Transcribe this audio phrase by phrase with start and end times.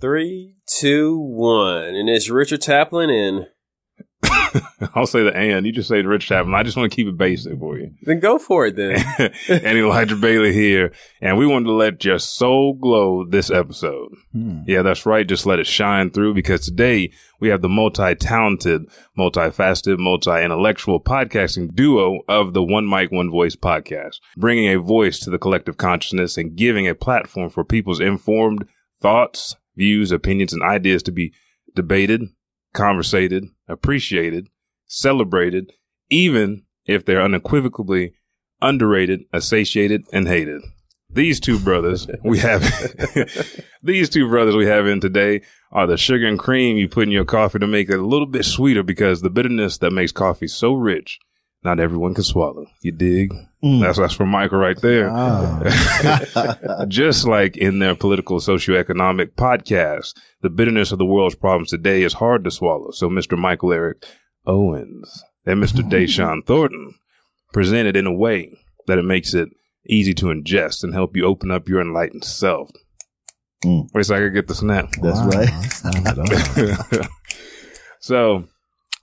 [0.00, 1.94] Three, two, one.
[1.94, 3.46] And it's Richard Taplin and
[4.94, 5.66] I'll say the and.
[5.66, 6.54] You just say the Rich Chapman.
[6.54, 7.92] I just want to keep it basic for you.
[8.02, 8.96] then go for it then.
[9.48, 10.92] and Elijah Bailey here.
[11.20, 14.10] And we wanted to let your soul glow this episode.
[14.32, 14.60] Hmm.
[14.66, 15.26] Yeah, that's right.
[15.26, 18.82] Just let it shine through because today we have the multi-talented,
[19.18, 25.30] multifaceted, multi-intellectual podcasting duo of the One Mic, One Voice podcast, bringing a voice to
[25.30, 28.66] the collective consciousness and giving a platform for people's informed
[29.00, 31.32] thoughts, views, opinions, and ideas to be
[31.74, 32.28] debated,
[32.74, 34.46] conversated, appreciated,
[34.86, 35.72] celebrated,
[36.10, 38.12] even if they're unequivocally
[38.60, 40.60] underrated, satiated, and hated.
[41.12, 42.62] These two brothers we have,
[43.82, 45.40] these two brothers we have in today
[45.72, 48.26] are the sugar and cream you put in your coffee to make it a little
[48.26, 51.18] bit sweeter because the bitterness that makes coffee so rich,
[51.62, 52.66] not everyone can swallow.
[52.80, 53.32] You dig?
[53.62, 55.10] That's that's from Michael right there.
[55.12, 56.84] Ah.
[56.88, 62.14] Just like in their political socioeconomic podcast, the bitterness of the world's problems today is
[62.14, 62.90] hard to swallow.
[62.92, 63.36] So Mr.
[63.36, 64.04] Michael Eric
[64.46, 65.80] Owens and Mr.
[65.90, 66.94] Deshaun Thornton
[67.52, 68.50] present it in a way
[68.86, 69.50] that it makes it
[69.86, 72.70] easy to ingest and help you open up your enlightened self.
[73.64, 73.88] Mm.
[73.92, 74.90] Wait so I can get the snap.
[75.02, 75.48] That's Wow, right.
[75.50, 76.28] that's not
[76.96, 77.08] bad.
[78.00, 78.44] so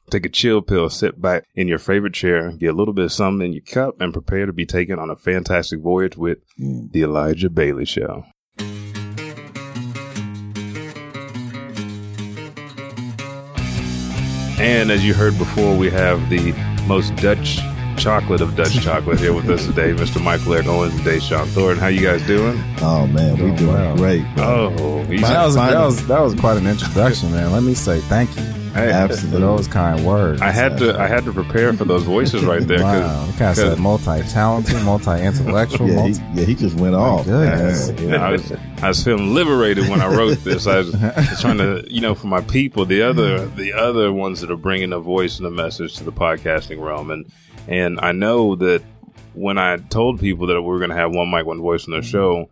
[0.09, 3.11] take a chill pill, sit back in your favorite chair, get a little bit of
[3.11, 6.91] something in your cup, and prepare to be taken on a fantastic voyage with Mm.
[6.91, 8.25] the Elijah Bailey Show.
[14.59, 16.51] And as you heard before, we have the
[16.87, 17.59] most Dutch
[17.97, 20.21] chocolate of Dutch chocolate here with us today, Mr.
[20.23, 21.79] Michael Eric Owens and Deshaun Thornton.
[21.79, 22.61] How you guys doing?
[22.81, 23.95] Oh man, we Doing doing well.
[23.97, 24.25] great.
[24.35, 24.73] bro.
[24.79, 27.51] Oh, he's that was that was that was quite an introduction, man.
[27.51, 28.43] Let me say thank you
[28.77, 29.39] hey, Absolutely.
[29.41, 30.41] those kind words.
[30.41, 32.79] I had to I had to prepare for those voices right there.
[32.79, 36.13] 'cause- Wow, you kind of said multi-talented, multi-intellectual, Yeah, multi.
[36.13, 37.25] he, yeah, he just went off.
[37.25, 37.91] goodness.
[37.99, 40.67] Yeah, I was I was feeling liberated when I wrote this.
[40.67, 44.41] I was, was trying to, you know, for my people, the other the other ones
[44.41, 47.31] that are bringing a voice and a message to the podcasting realm, and
[47.67, 48.81] and I know that
[49.33, 51.91] when I told people that we were going to have one mic, one voice on
[51.91, 52.09] their mm-hmm.
[52.09, 52.49] show,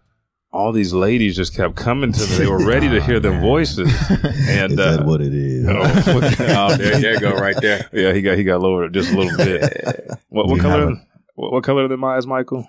[0.55, 2.37] all these ladies just kept coming to me.
[2.37, 5.67] They were ready to hear their voices, and Is uh, that what it is?
[5.69, 5.73] oh,
[6.71, 7.89] oh, there, there you go, right there.
[7.93, 10.09] yeah, he got he got lowered just a little bit.
[10.29, 10.95] What, what color?
[11.35, 12.65] What, what color are the eyes, Michael?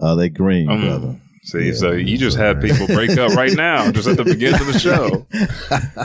[0.00, 1.20] Uh, they green, Um, brother.
[1.44, 1.74] See, Yeah.
[1.74, 4.78] so you just had people break up right now, just at the beginning of the
[4.78, 5.26] show.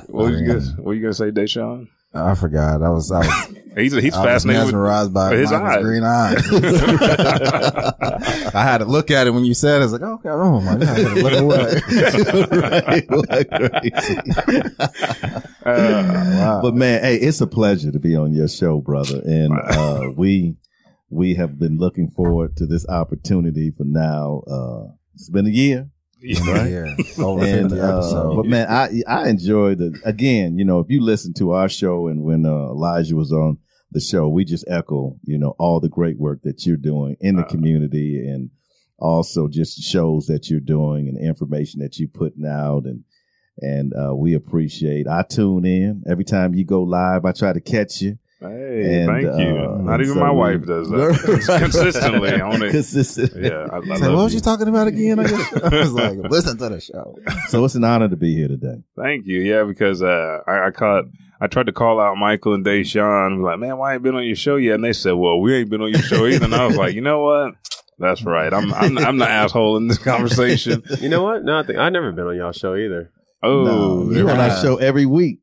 [0.07, 1.87] What was you gonna, what you gonna say, Deshaun?
[2.13, 2.81] I forgot.
[2.81, 4.65] I was I was, He's he's I was fascinated.
[4.65, 5.83] With, mesmerized by his eyes.
[5.83, 6.43] green eyes.
[8.55, 9.81] I had to look at it when you said it.
[9.81, 11.79] I was like, okay, oh my god, look away.
[12.59, 13.49] right, like
[15.63, 16.03] uh,
[16.37, 16.61] Wow.
[16.63, 19.21] But man, hey, it's a pleasure to be on your show, brother.
[19.23, 20.57] And uh, we
[21.11, 24.41] we have been looking forward to this opportunity for now.
[24.49, 25.89] Uh, it's been a year,
[26.21, 26.65] yeah.
[26.65, 29.93] Yeah, over and fifty uh, but man, I I enjoyed it.
[30.03, 33.57] Again, you know, if you listen to our show and when uh, Elijah was on
[33.91, 37.35] the show, we just echo, you know, all the great work that you're doing in
[37.35, 38.49] the Uh, community and
[38.99, 43.03] also just shows that you're doing and information that you're putting out and
[43.59, 45.07] and uh, we appreciate.
[45.07, 47.25] I tune in every time you go live.
[47.25, 48.17] I try to catch you.
[48.39, 49.57] Hey, And, thank you.
[49.57, 52.39] uh, Not even so my we- wife does that consistently.
[52.39, 52.71] on it.
[52.71, 53.45] Consistently.
[53.47, 54.37] Yeah, I, I Say, love what was you.
[54.37, 55.19] you talking about again?
[55.19, 55.53] I, guess?
[55.63, 57.15] I was like, listen to the show.
[57.47, 58.83] So it's an honor to be here today.
[58.95, 59.39] Thank you.
[59.39, 61.05] Yeah, because uh, I, I caught.
[61.39, 63.43] I tried to call out Michael and Deshaun.
[63.43, 64.75] Like, man, why ain't been on your show yet?
[64.75, 66.45] And they said, well, we ain't been on your show either.
[66.45, 67.53] And I was like, you know what?
[67.99, 68.51] That's right.
[68.53, 70.83] I'm I'm, I'm the asshole in this conversation.
[70.99, 71.43] You know what?
[71.43, 73.11] No, I think I've never been on y'all show either.
[73.43, 73.63] Oh,
[74.05, 75.39] no, you're on our show every week,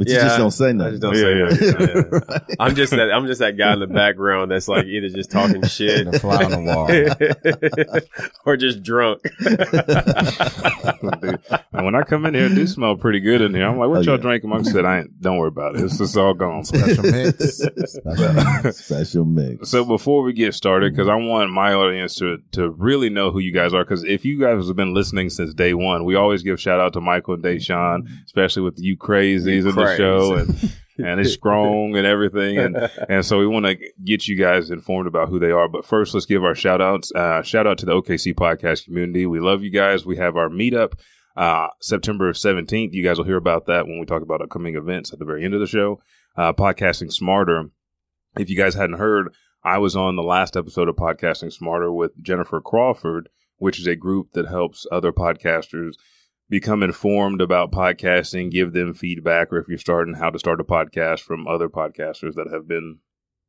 [0.00, 0.92] but you Yeah, just don't say I nothing.
[0.92, 2.10] just don't Yeah, say yeah, nothing.
[2.10, 2.18] Yeah.
[2.34, 2.56] Right.
[2.58, 5.62] I'm just that I'm just that guy in the background that's like either just talking
[5.66, 6.88] shit The fly on the wall.
[8.46, 9.20] or just drunk.
[11.72, 13.66] And when I come in here, it do smell pretty good in here.
[13.68, 14.22] I'm like, what Oh, y'all yeah.
[14.22, 14.50] drinking?
[14.50, 15.82] Mike said, I ain't, don't worry about it.
[15.84, 16.64] It's just all gone.
[16.64, 17.58] Special mix.
[17.58, 18.76] Special mix.
[18.84, 19.68] Special mix.
[19.68, 23.38] So before we get started, because I want my audience to to really know who
[23.38, 26.42] you guys are, because if you guys have been listening since day one, we always
[26.42, 30.34] give shout out to Michael and Deshaun, especially with you crazies You in the show
[30.36, 34.70] and and it's strong and everything, and and so we want to get you guys
[34.70, 35.68] informed about who they are.
[35.68, 37.12] But first, let's give our shout outs.
[37.12, 39.26] Uh, shout out to the OKC podcast community.
[39.26, 40.04] We love you guys.
[40.04, 40.94] We have our meetup.
[41.36, 42.92] Uh, September 17th.
[42.92, 45.44] You guys will hear about that when we talk about upcoming events at the very
[45.44, 46.02] end of the show.
[46.36, 47.70] Uh, podcasting smarter.
[48.36, 49.32] If you guys hadn't heard,
[49.62, 53.28] I was on the last episode of Podcasting Smarter with Jennifer Crawford,
[53.58, 55.94] which is a group that helps other podcasters
[56.50, 60.64] become informed about podcasting, give them feedback, or if you're starting, how to start a
[60.64, 62.98] podcast from other podcasters that have been,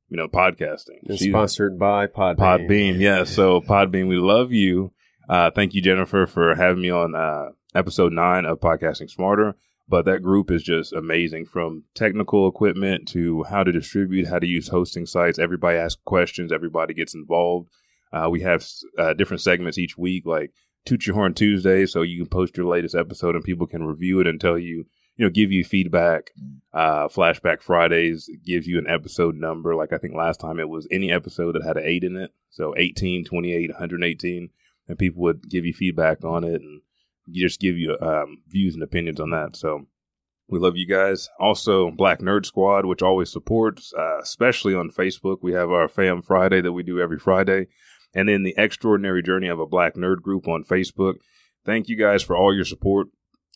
[0.07, 0.99] you know, podcasting.
[1.03, 2.37] It's She- sponsored by Podbean.
[2.37, 3.31] Podbean, yes.
[3.31, 4.93] So Podbean, we love you.
[5.27, 9.55] Uh, thank you, Jennifer, for having me on uh, episode nine of Podcasting Smarter.
[9.87, 14.47] But that group is just amazing from technical equipment to how to distribute, how to
[14.47, 15.37] use hosting sites.
[15.37, 17.69] Everybody asks questions, everybody gets involved.
[18.13, 18.65] Uh, we have
[18.97, 20.51] uh, different segments each week, like
[20.85, 24.19] Toot Your Horn Tuesday, so you can post your latest episode and people can review
[24.19, 24.85] it and tell you,
[25.15, 26.31] you know, give you feedback.
[26.73, 29.75] Uh, Flashback Fridays gives you an episode number.
[29.75, 32.31] Like I think last time it was any episode that had an eight in it.
[32.49, 34.49] So 18, 28, 118.
[34.87, 36.81] And people would give you feedback on it and
[37.29, 39.55] just give you um, views and opinions on that.
[39.55, 39.87] So
[40.51, 41.29] we love you guys.
[41.39, 45.37] Also, Black Nerd Squad, which always supports, uh, especially on Facebook.
[45.41, 47.67] We have our Fam Friday that we do every Friday.
[48.13, 51.15] And then the Extraordinary Journey of a Black Nerd Group on Facebook.
[51.65, 53.07] Thank you guys for all your support.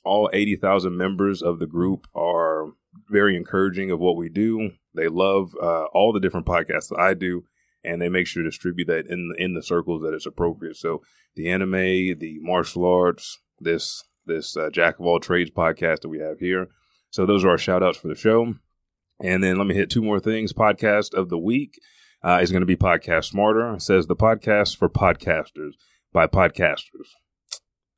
[0.04, 2.68] All 80,000 members of the group are
[3.10, 4.72] very encouraging of what we do.
[4.94, 7.44] They love uh, all the different podcasts that I do,
[7.84, 10.78] and they make sure to distribute that in in the circles that it's appropriate.
[10.78, 11.02] So
[11.36, 11.72] the anime,
[12.20, 16.70] the martial arts, this this uh, Jack of all trades podcast that we have here.
[17.10, 18.56] So those are our shout outs for the show.
[19.22, 20.52] And then let me hit two more things.
[20.52, 21.80] Podcast of the week
[22.26, 23.76] uh, is going to be Podcast Smarter.
[23.76, 25.74] It says the podcast for podcasters
[26.12, 27.10] by podcasters.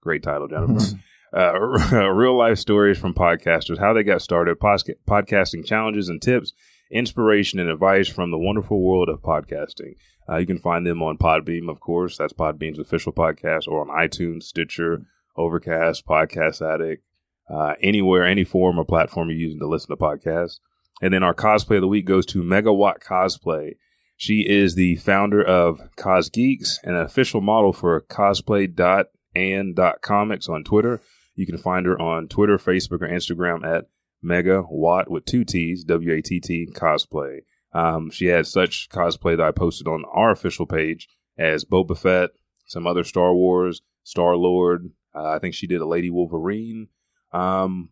[0.02, 0.84] Great title, gentlemen.
[1.36, 1.60] uh,
[2.12, 6.52] real life stories from podcasters, how they got started, posca- podcasting challenges and tips,
[6.92, 9.96] inspiration and advice from the wonderful world of podcasting.
[10.30, 12.18] Uh, you can find them on Podbean, of course.
[12.18, 15.04] That's Podbean's official podcast, or on iTunes, Stitcher,
[15.38, 17.02] Overcast, Podcast Addict,
[17.50, 20.60] uh, anywhere, any form or platform you're using to listen to podcasts.
[21.02, 23.76] And then our cosplay of the week goes to Megawatt Cosplay.
[24.18, 31.02] She is the founder of Cos Geeks and an official model for cosplay.and.comics on Twitter.
[31.36, 33.86] You can find her on Twitter, Facebook, or Instagram at
[34.24, 37.42] Mega Watt with two T's, W A T T cosplay.
[37.74, 42.32] Um, she had such cosplay that I posted on our official page as Boba Fett,
[42.66, 44.90] some other Star Wars, Star Lord.
[45.14, 46.88] Uh, I think she did a Lady Wolverine.
[47.32, 47.92] Um,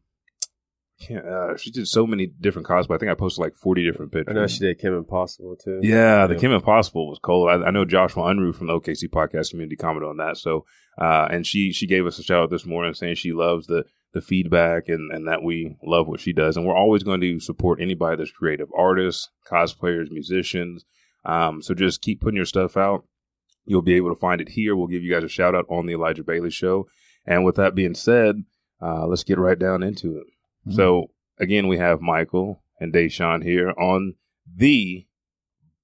[1.11, 2.95] uh, she did so many different cosplay.
[2.95, 4.35] I think I posted like 40 different I pictures.
[4.35, 5.79] know she did Kim Impossible too.
[5.83, 6.39] Yeah, the Yeah.
[6.39, 7.49] Kim Impossible was cold.
[7.49, 10.37] I, I know Joshua Unruh from the OKC podcast community commented on that.
[10.37, 10.65] So,
[10.99, 13.83] uh, and she she gave us a shout out this morning saying she loves the
[14.13, 17.39] the feedback and and that we love what she does, and we're always going to
[17.39, 20.85] support anybody that's creative, artists, cosplayers, musicians.
[21.25, 23.03] Um, so just keep putting your stuff out.
[23.65, 24.75] You'll be able to find it here.
[24.75, 26.87] We'll give you guys a shout out on the Elijah Bailey Show.
[27.25, 28.43] And with that being said,
[28.79, 30.23] uh, let's get right down into it.
[30.69, 34.15] So again, we have Michael and Deshaun here on
[34.55, 35.05] the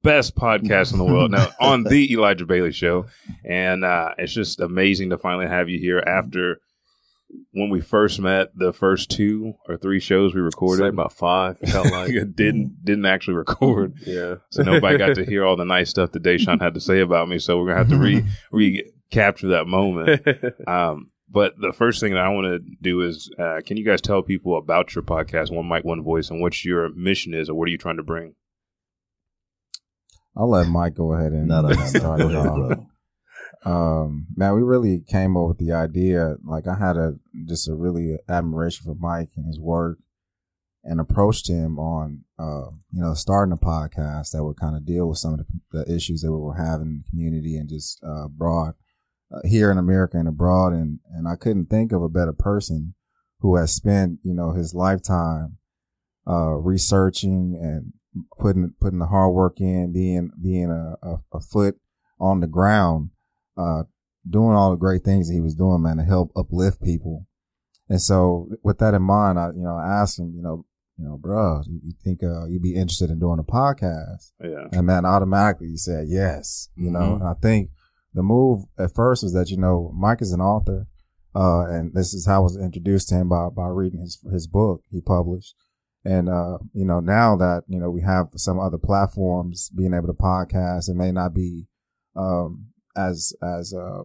[0.03, 1.31] best podcast in the world.
[1.31, 3.05] Now on the Elijah Bailey Show,
[3.45, 6.59] and uh, it's just amazing to finally have you here after
[7.51, 8.49] when we first met.
[8.55, 11.57] The first two or three shows we recorded like about five.
[11.61, 13.93] it Felt like didn't didn't actually record.
[14.05, 14.35] yeah.
[14.49, 17.29] So nobody got to hear all the nice stuff that Deshaun had to say about
[17.29, 17.39] me.
[17.39, 20.25] So we're gonna have to re recapture that moment.
[20.67, 24.01] Um, but the first thing that I want to do is, uh, can you guys
[24.01, 27.55] tell people about your podcast, One Mic, One Voice, and what your mission is, or
[27.55, 28.35] what are you trying to bring?
[30.35, 31.85] I'll let Mike go ahead and No, no, no, no.
[31.85, 32.55] start it off.
[32.57, 32.85] brother.
[33.63, 36.35] Um, man, we really came up with the idea.
[36.43, 37.13] Like I had a
[37.47, 39.99] just a really admiration for Mike and his work,
[40.83, 45.07] and approached him on, uh, you know, starting a podcast that would kind of deal
[45.07, 48.01] with some of the, the issues that we were having in the community and just
[48.03, 48.73] uh, abroad, uh,
[49.43, 50.73] here in America and abroad.
[50.73, 52.93] And and I couldn't think of a better person
[53.39, 55.57] who has spent, you know, his lifetime
[56.27, 57.93] uh, researching and
[58.39, 61.75] putting putting the hard work in, being being a, a, a foot
[62.19, 63.09] on the ground
[63.57, 63.83] uh,
[64.29, 67.25] doing all the great things that he was doing, man, to help uplift people.
[67.89, 70.65] And so with that in mind, I, you know, I asked him, you know,
[70.97, 74.31] you know, bro, you think, uh, you'd be interested in doing a podcast?
[74.41, 77.15] Yeah, And man, automatically he said yes, you know, Mhm.
[77.15, 77.71] and I think
[78.13, 80.87] the move at first was that, you know, Mike is an author.
[81.33, 84.47] Uh, and this is how I was introduced to him by, by reading his, his
[84.47, 85.55] book he published.
[86.03, 90.07] And, uh, you know, now that, you know, we have some other platforms being able
[90.07, 91.67] to podcast, it may not be,
[92.17, 94.03] um, as, as, uh,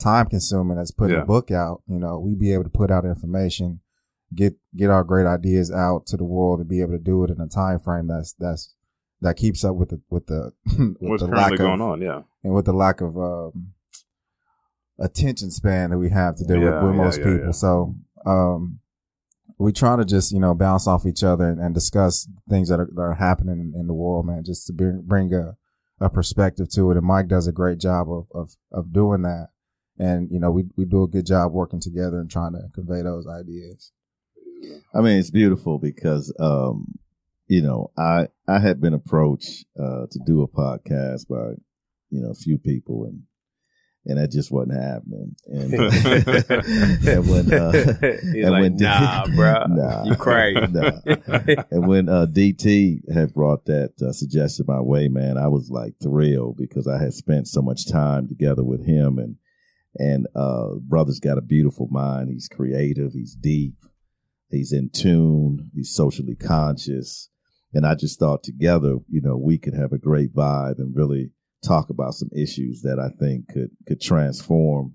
[0.00, 1.22] time consuming as putting Yeah.
[1.22, 3.80] a book out, you know, we be able to put out information,
[4.34, 7.30] get, get our great ideas out to the world and be able to do it
[7.30, 8.74] in a time frame that's, that's,
[9.20, 12.00] that keeps up with the, with the, with what's the currently lack going of, on?
[12.02, 13.72] Yeah, and with the lack of, um,
[14.98, 17.44] attention span that we have to do Yeah, with, with yeah, most yeah, people.
[17.46, 17.50] yeah.
[17.52, 17.94] So,
[18.26, 18.80] um,
[19.60, 22.78] we try to just, you know, bounce off each other and, and discuss things that
[22.78, 25.56] are, that are happening in, in the world, man, just to bring, bring a,
[26.00, 26.96] a perspective to it.
[26.96, 29.48] And Mike does a great job of, of, of doing that.
[29.98, 33.02] And, you know, we, we do a good job working together and trying to convey
[33.02, 33.90] those ideas.
[34.94, 36.94] I mean, it's beautiful because, um,
[37.48, 41.54] you know, I, I had been approached, uh, to do a podcast by,
[42.10, 43.22] you know, a few people and,
[44.06, 45.34] and that just wasn't happening.
[45.46, 45.74] And,
[47.08, 47.72] and when uh,
[48.32, 50.04] He's and like, when D- nah, bro, Nah.
[50.04, 50.60] you crazy.
[50.70, 50.92] Nah.
[51.70, 55.94] and when uh, DT had brought that uh, suggestion my way, man, I was like
[56.02, 59.36] thrilled because I had spent so much time together with him, and
[59.96, 62.30] and uh, brother's got a beautiful mind.
[62.30, 63.12] He's creative.
[63.12, 63.74] He's deep.
[64.50, 65.70] He's in tune.
[65.74, 67.28] He's socially conscious.
[67.74, 71.30] And I just thought together, you know, we could have a great vibe and really
[71.64, 74.94] talk about some issues that I think could could transform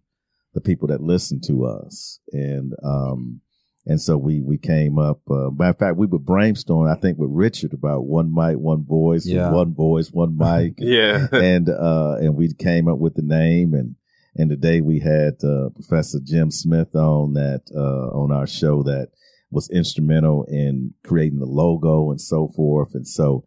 [0.53, 2.20] the people that listen to us.
[2.32, 3.42] And um
[3.86, 5.20] and so we we came up.
[5.30, 6.89] Uh, matter of fact, we were brainstorming.
[6.89, 9.51] I think with Richard about one mic, one voice, Yeah.
[9.51, 11.27] one voice, one mic, yeah.
[11.34, 13.74] and uh, and we came up with the name.
[13.74, 13.96] And
[14.36, 19.10] and today we had uh, Professor Jim Smith on that uh, on our show that
[19.54, 22.94] was instrumental in creating the logo and so forth.
[22.96, 23.46] And so,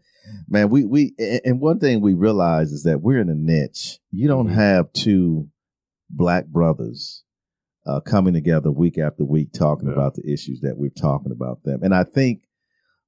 [0.48, 3.98] man, we we and one thing we realize is that we're in a niche.
[4.10, 4.52] You don't Mhm.
[4.54, 5.48] have two
[6.08, 7.24] black brothers
[7.86, 9.94] uh, coming together week after week talking Yeah.
[9.94, 11.80] about the issues that we're talking about them.
[11.82, 12.42] And I think,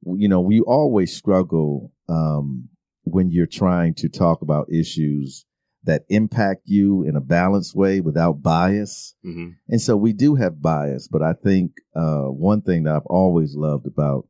[0.05, 2.69] you know, we always struggle um,
[3.05, 5.45] when you're trying to talk about issues
[5.85, 9.15] that impact you in a balanced way without bias.
[9.23, 13.07] hmm And so we do have bias, but I think uh, one thing that I've
[13.07, 14.29] always loved about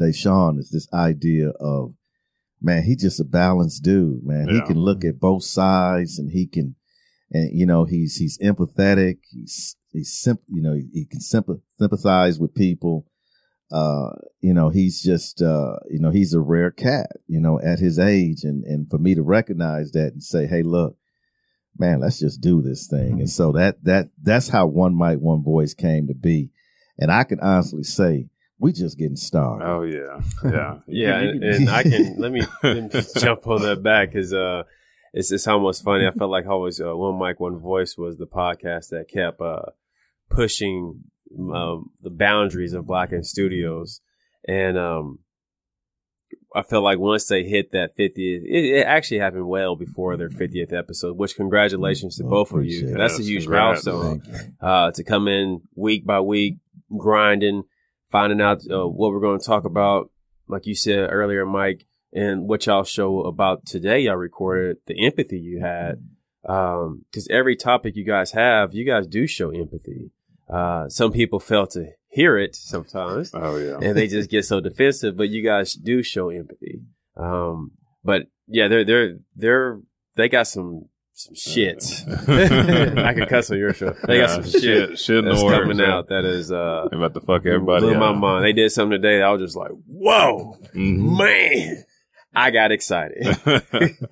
[0.00, 1.94] Deshaun is this idea of,
[2.60, 4.48] man, he's just a balanced dude, man.
[4.48, 6.76] He can look at both sides and he can,
[7.30, 9.18] and you know, he's he's empathetic.
[9.30, 13.06] He's he's simp, you know, he, he can sympath- sympathize with people.
[13.70, 14.10] Uh,
[14.40, 17.98] you know, he's just, uh, you know, he's a rare cat, you know, at his
[17.98, 18.44] age.
[18.44, 20.96] And, and for me to recognize that and say, Hey, look,
[21.78, 23.20] man, let's just do this thing.
[23.20, 26.50] And so that, that, that's how one mic, one voice came to be.
[26.98, 29.64] And I can honestly say we just getting started.
[29.64, 33.82] Oh yeah, yeah, Yeah, and, and I can let me, let me jump on that
[33.82, 34.64] back because uh,
[35.12, 36.06] it's it's almost funny.
[36.06, 39.62] I felt like always uh, one mic, one voice was the podcast that kept uh,
[40.28, 41.04] pushing
[41.38, 44.00] um, the boundaries of Blacken Studios,
[44.46, 45.18] and um,
[46.54, 50.30] I felt like once they hit that 50th, it, it actually happened well before their
[50.30, 51.16] 50th episode.
[51.16, 52.94] Which congratulations to Oh, both of you.
[52.94, 53.86] That's a huge congrats.
[53.86, 54.22] milestone
[54.60, 56.56] uh, to come in week by week,
[56.96, 57.64] grinding,
[58.10, 60.10] finding out uh, what we're going to talk about.
[60.46, 65.38] Like you said earlier, Mike, and what y'all show about today, y'all recorded the empathy
[65.38, 66.02] you had.
[66.42, 70.10] Because every topic you guys have, you guys do show empathy.
[70.48, 73.78] Uh, some people fail to hear it sometimes, oh yeah.
[73.82, 75.16] and they just get so defensive.
[75.16, 76.80] But you guys do show empathy.
[77.16, 77.72] Um,
[78.04, 79.80] but yeah, they're they're they're
[80.16, 81.84] they got some some shit.
[82.08, 83.94] I can cuss on your show.
[84.06, 87.20] They got some shit shit, shit that's coming out that is uh They about to
[87.20, 88.44] fuck everybody blew my mind.
[88.44, 89.18] They did something today.
[89.18, 91.18] that I was just like, whoa, Mhm.
[91.18, 91.84] man!
[92.34, 93.26] I got excited.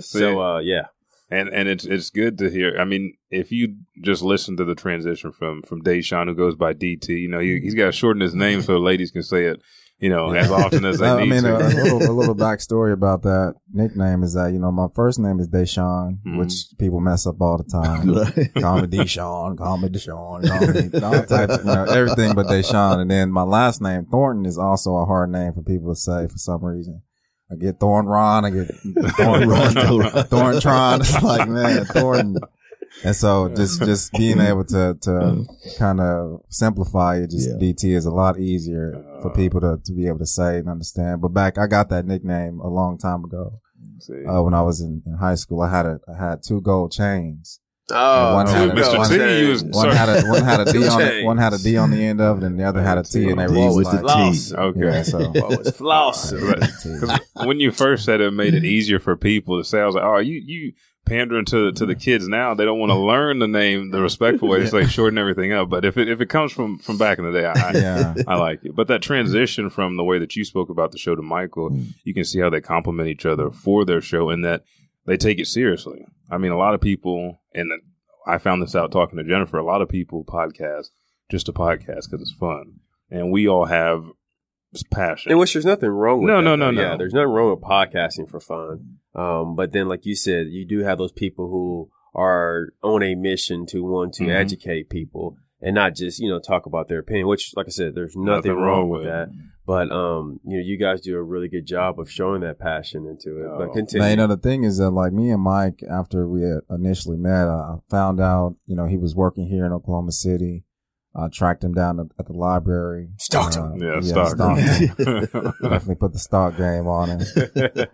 [0.00, 0.86] so uh, yeah,
[1.30, 2.76] and and it's it's good to hear.
[2.78, 6.74] I mean, if you just listen to the transition from from Deshaun, who goes by
[6.74, 9.60] DT, you know, he, he's got to shorten his name so ladies can say it,
[10.00, 11.66] you know, as often as they I need mean, a, to.
[11.66, 15.38] a little, a little backstory about that nickname is that, you know, my first name
[15.38, 16.38] is Deshaun, Mhm.
[16.38, 18.06] which people mess up all the time.
[18.62, 22.98] call me Deshaun, call me Deshaun, call me all types, you know, everything but Deshaun.
[23.00, 26.26] And then my last name, Thornton, is also a hard name for people to say
[26.26, 27.02] for some reason.
[27.52, 28.68] I get Thorn Ron, I get
[29.16, 31.00] Thorn Thorntron.
[31.00, 32.36] It's like, man, Thornton.
[33.04, 35.46] And so just, just being able to, to
[35.78, 37.54] kind of simplify it, just Yeah.
[37.56, 41.20] DT is a lot easier for people to, to be able to say and understand.
[41.20, 43.60] But back, I got that nickname a long time ago.
[44.28, 46.90] Uh, when I was in, in high school, I had a, I had two gold
[46.92, 47.60] chains.
[47.94, 50.60] Oh, one two had a- gold one- T, you was- One had a, one had
[50.60, 52.64] a D on it, one had a D on the end of it and the
[52.64, 54.38] other had a T and they D were with used the like, T.
[54.38, 54.52] Floss.
[54.52, 54.80] Okay.
[54.80, 55.18] yeah, so.
[55.30, 56.42] What was flossing?
[56.42, 57.18] Right.
[57.34, 59.94] 'Cause when you first said it made it easier for people to say, I was
[59.94, 60.72] like, oh, you you
[61.06, 62.54] pandering to to the kids now.
[62.54, 64.60] They don't want to learn the name the respectful way.
[64.60, 65.68] It's like shorten everything up.
[65.70, 68.14] But if it if it comes from from back in the day, I, Yeah.
[68.28, 68.76] I like it.
[68.76, 71.94] But that transition from the way that you spoke about the show to Michael, Mm.
[72.04, 74.62] you can see how they complement each other for their show and that
[75.10, 76.06] they take it seriously.
[76.30, 77.70] I mean, a lot of people, and
[78.26, 80.86] I found this out talking to Jennifer, a lot of people podcast
[81.30, 82.80] just a podcast because it's fun.
[83.10, 84.04] And we all have
[84.90, 85.32] passion.
[85.32, 86.70] In which there's nothing wrong with No, that, no, though.
[86.70, 86.98] no, Yeah, no.
[86.98, 88.98] there's nothing wrong with podcasting for fun.
[89.14, 93.14] Um, but then, like you said, you do have those people who are on a
[93.14, 94.34] mission to want to Mhm.
[94.34, 97.94] educate people and not just, you know, talk about their opinion, which, like I said,
[97.94, 99.28] there's nothing, Nothing wrong, wrong with with that.
[99.70, 103.06] But, um, you know, you guys do a really good job of showing that passion
[103.06, 103.46] into it.
[103.46, 103.56] Oh.
[103.56, 104.02] But continue.
[104.02, 107.16] Now, you know, the thing is that like me and Mike, after we had initially
[107.16, 110.64] met, I found out, you know, he was working here in Oklahoma City.
[111.14, 113.10] I tracked him down at the library.
[113.18, 114.88] Stalked Uh, Yeah, yeah, stalked stalked him.
[114.88, 115.52] him.
[115.62, 117.20] Definitely put the stalk game on him.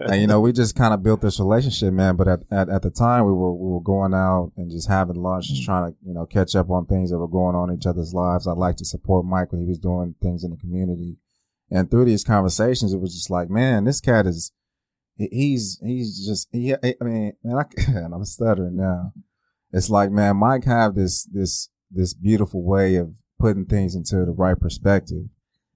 [0.01, 2.17] and you know, we just kind of built this relationship, man.
[2.17, 5.17] But at, at, at the time, we were we were going out and just having
[5.17, 7.77] lunch, just trying to you know catch up on things that were going on in
[7.77, 8.47] each other's lives.
[8.47, 11.19] I like to support Mike when he was doing things in the community,
[11.71, 14.53] and through these conversations, it was just like, man, this cat is,
[15.17, 19.13] he's, he's just he, I mean, man, I, and I'm stuttering now.
[19.73, 24.33] It's like, man, Mike have this this this beautiful way of putting things into the
[24.33, 25.25] right perspective.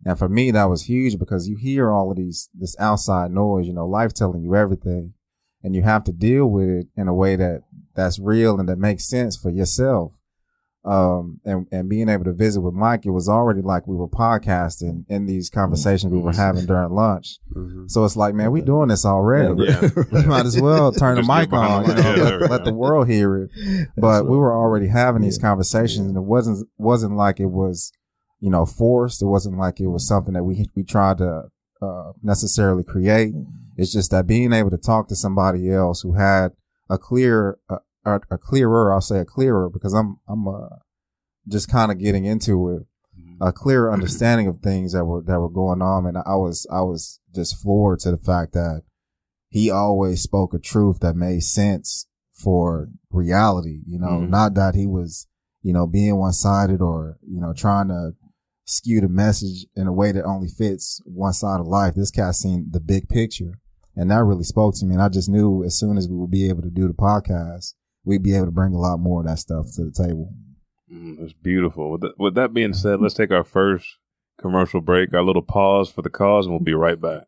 [0.04, 3.66] And for me, that was huge because you hear all of these, this outside noise,
[3.66, 5.12] you know, life telling you everything
[5.62, 7.62] and you have to deal with it in a way that
[7.94, 10.14] that's real and that makes sense for yourself.
[10.82, 14.08] Um, and, and being able to visit with Mike, it was already like we were
[14.08, 17.38] podcasting in these conversations we were having during lunch.
[17.54, 17.90] Mhm.
[17.90, 19.62] So it's like, man, we doing this already.
[19.64, 19.90] Yeah.
[20.12, 23.08] We might as well turn the mic on, the you know, let, let the world
[23.08, 23.88] hear it.
[23.98, 27.92] But we were already having these conversations and it wasn't wasn't like it was
[28.40, 29.20] you know forced.
[29.20, 31.42] It wasn't like it was something that we we tried to
[31.82, 33.34] uh, necessarily create.
[33.76, 36.52] It's just that being able to talk to somebody else who had
[36.88, 40.68] a clear uh, a, a clearer i'll say a clearer because i'm i'm uh,
[41.48, 42.82] just kind of getting into it
[43.40, 46.80] a clearer understanding of things that were that were going on and i was i
[46.80, 48.82] was just floored to the fact that
[49.48, 54.30] he always spoke a truth that made sense for reality, you know, Mhm.
[54.30, 55.26] not that he was,
[55.60, 58.12] you know, being one sided or, you know, trying to
[58.64, 61.94] skew the message in a way that only fits one side of life.
[61.96, 63.58] This cat seen the big picture
[63.96, 64.94] and that really spoke to me.
[64.94, 67.74] And I just knew as soon as we would be able to do the podcast,
[68.04, 70.32] we'd be able to bring a lot more of that stuff to the table.
[70.92, 71.92] Mm, That's beautiful.
[71.92, 73.86] With, th- with that being said, let's take our first
[74.40, 77.24] commercial break, our little pause for the cause, and we'll be right back.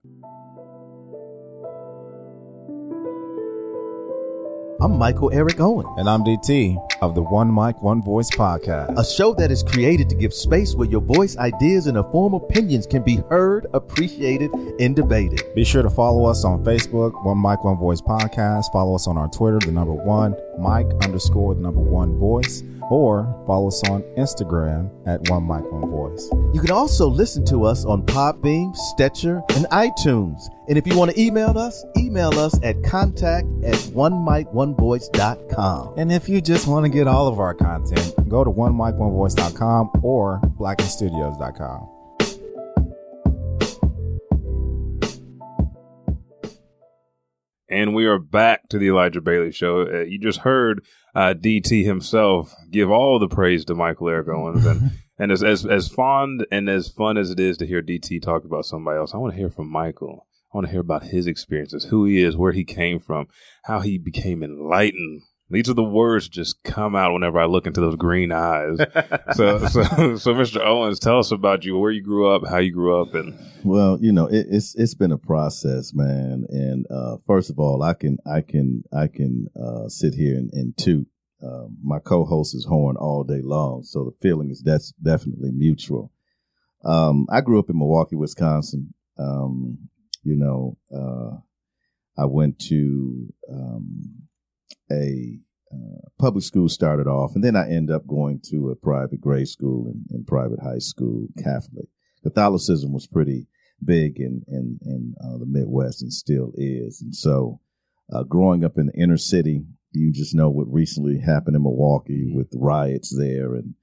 [4.80, 8.96] I'm Michael Eric Owen, And I'm DT of the One Mic, One Voice podcast.
[8.96, 12.86] a show that is created to give space where your voice, ideas, and informed opinions
[12.86, 15.42] can be heard, appreciated, and debated.
[15.54, 18.72] Be sure to follow us on Facebook, One Mic, One Voice Podcast.
[18.72, 23.24] Follow us on our Twitter, the number one mic underscore the number one voice, or
[23.46, 26.28] follow us on Instagram at One Mic, One Voice.
[26.54, 30.42] You can also listen to us on Podbean, Stitcher, and iTunes.
[30.68, 35.94] And if you want to email us, email us at contact at onemic1voice.com.
[35.96, 38.94] And if you just want to get all of our content, go to one mic
[38.96, 41.88] one voice.com or blackenstudios.com.
[47.68, 49.86] And we are back to the Elijah Bailey Show.
[49.86, 54.66] Uh, you just heard uh, DT himself give all the praise to Michael Eric Owens,
[54.66, 58.20] and and as, as as fond and as fun as it is to hear DT
[58.20, 60.26] talk about somebody else, I want to hear from Michael.
[60.52, 63.28] I want to hear about his experiences, who he is, where he came from,
[63.64, 65.22] how he became enlightened.
[65.52, 68.78] These are the words just come out whenever I look into those green eyes.
[69.34, 70.64] so, so, so, Mr.
[70.64, 73.98] Owens, tell us about you, where you grew up, how you grew up, and Well,
[74.00, 76.44] you know, it, it's it's been a process, man.
[76.48, 80.50] And uh, first of all, I can I can I can uh, sit here and,
[80.52, 81.06] and toot
[81.42, 86.12] uh, my co-host is horn all day long, so the feeling is that's definitely mutual.
[86.84, 88.94] Um, I grew up in Milwaukee, Wisconsin.
[89.18, 89.88] Um,
[90.22, 91.36] you know, uh,
[92.20, 94.21] I went to um,
[94.90, 95.38] a
[95.72, 99.48] uh, public school started off, and then I end up going to a private grade
[99.48, 101.86] school and, and private high school, Catholic.
[102.22, 103.46] Catholicism was pretty
[103.84, 107.00] big in in, in uh, the Midwest and still is.
[107.00, 107.60] And so,
[108.12, 112.30] uh, growing up in the inner city, you just know what recently happened in Milwaukee
[112.32, 113.74] with the riots there, and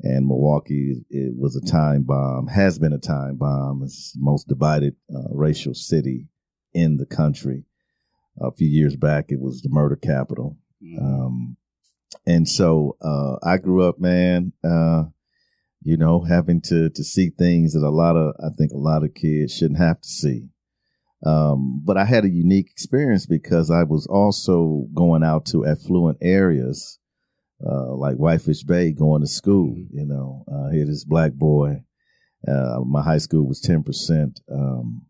[0.00, 3.82] and Milwaukee it was a time bomb, has been a time bomb.
[3.84, 6.28] It's the most divided uh, racial city
[6.72, 7.64] in the country.
[8.40, 10.56] A few years back, it was the murder capital.
[11.00, 11.56] Um,
[12.26, 14.52] and so uh, I grew up, man.
[14.64, 15.04] Uh,
[15.82, 19.04] you know, having to to see things that a lot of I think a lot
[19.04, 20.48] of kids shouldn't have to see.
[21.24, 26.18] Um, but I had a unique experience because I was also going out to affluent
[26.20, 27.00] areas,
[27.66, 29.74] uh, like Whitefish Bay, going to school.
[29.90, 31.82] You know, uh, here this black boy.
[32.46, 35.02] Uh, my high school was ten percent um,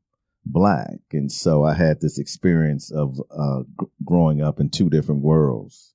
[0.51, 5.23] black, and so I had this experience of uh, g- growing up in two different
[5.23, 5.95] worlds.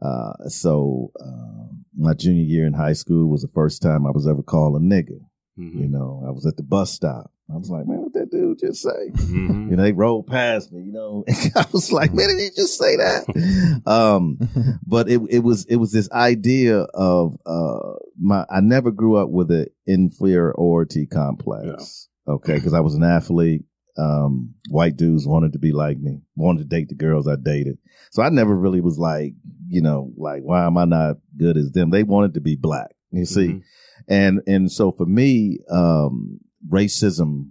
[0.00, 4.26] Uh, so uh, my junior year in high school was the first time I was
[4.26, 5.20] ever called a nigger.
[5.58, 5.78] Mhm.
[5.80, 7.30] You know, I was at the bus stop.
[7.52, 9.10] I was like, man, what that dude just say?
[9.12, 9.70] Mhm.
[9.70, 11.24] You know, they rolled past me, you know.
[11.56, 13.82] I was like, man, did he just say that?
[13.86, 14.38] um,
[14.86, 19.28] but it it was it was this idea of uh my I never grew up
[19.30, 22.08] with an inferiority complex.
[22.34, 23.64] Okay, because I was an athlete.
[23.98, 27.76] Um, white dudes wanted to be like me, wanted to date the girls I dated.
[28.12, 29.34] So I never really was like,
[29.68, 31.90] you know, like why am I not good as them?
[31.90, 32.94] They wanted to be black.
[33.10, 33.62] You see, Mhm.
[34.08, 36.38] and and so for me, um,
[36.68, 37.50] racism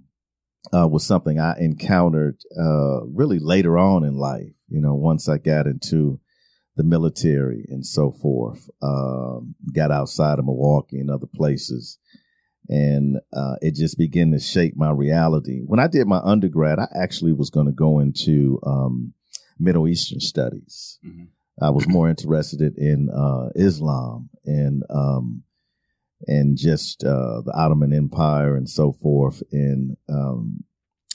[0.74, 4.54] uh, was something I encountered uh, really later on in life.
[4.70, 6.20] You know, once I got into
[6.76, 11.98] the military and so forth, um, got outside of Milwaukee and other places,
[12.70, 15.62] and uh, it just began to shape my reality.
[15.66, 19.14] When I did my undergrad, I actually was going to go into um,
[19.58, 21.00] Middle Eastern studies.
[21.06, 21.30] Mhm.
[21.62, 25.44] I was more interested in uh, Islam and um,
[26.26, 29.44] and just uh, the Ottoman Empire and so forth.
[29.52, 30.64] And um,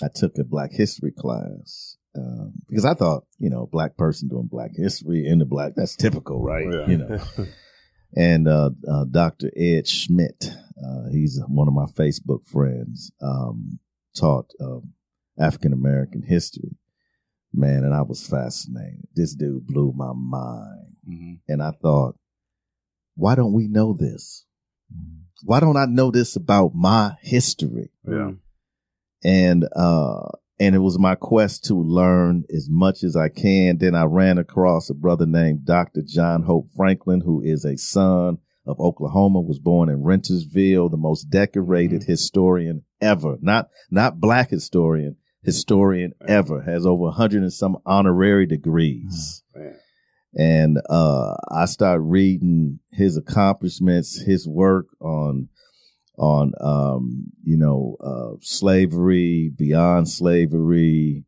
[0.02, 4.46] I took a Black History class um, because I thought, you know, black person doing
[4.46, 6.66] Black History in the black that's typical, right?
[6.70, 6.86] Yeah.
[6.88, 7.20] You know.
[8.16, 9.50] And uh, uh, Dr.
[9.56, 10.50] Ed Schmidt,
[10.84, 13.78] uh, he's one of my Facebook friends, um,
[14.16, 14.92] taught um,
[15.38, 16.76] African American history.
[17.52, 19.06] Man, and I was fascinated.
[19.14, 20.96] This dude blew my mind.
[21.08, 21.38] Mhm.
[21.48, 22.16] And I thought,
[23.16, 24.44] why don't we know this?
[25.44, 27.90] Why don't I know this about my history?
[28.08, 28.32] Yeah.
[29.22, 30.28] and uh
[30.60, 33.78] and it was my quest to learn as much as I can.
[33.78, 36.02] Then I ran across a brother named Dr.
[36.06, 41.24] John Hope Franklin, who is a son of Oklahoma, was born in Rentiesville, the most
[41.24, 43.36] decorated historian ever.
[43.40, 46.62] Not not black historian, historian ever.
[46.62, 49.42] Has over a hundred and some honorary degrees.
[49.54, 49.78] Man.
[50.36, 55.48] And uh I started reading his accomplishments, his work on
[56.16, 61.24] on um, you know uh, slavery, beyond slavery,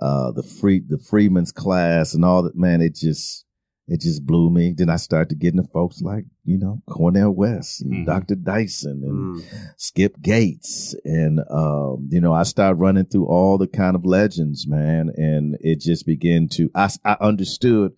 [0.00, 2.56] uh, the free the freeman's class, and all that.
[2.56, 3.44] Man, it just
[3.88, 4.72] it just blew me.
[4.76, 8.06] Then I started to get into folks like you know Cornel West and Mhm.
[8.06, 8.34] Dr.
[8.36, 9.44] Dyson and Mm.
[9.76, 14.66] Skip Gates, and um, you know I started running through all the kind of legends,
[14.68, 17.92] man, and it just began to I I understood.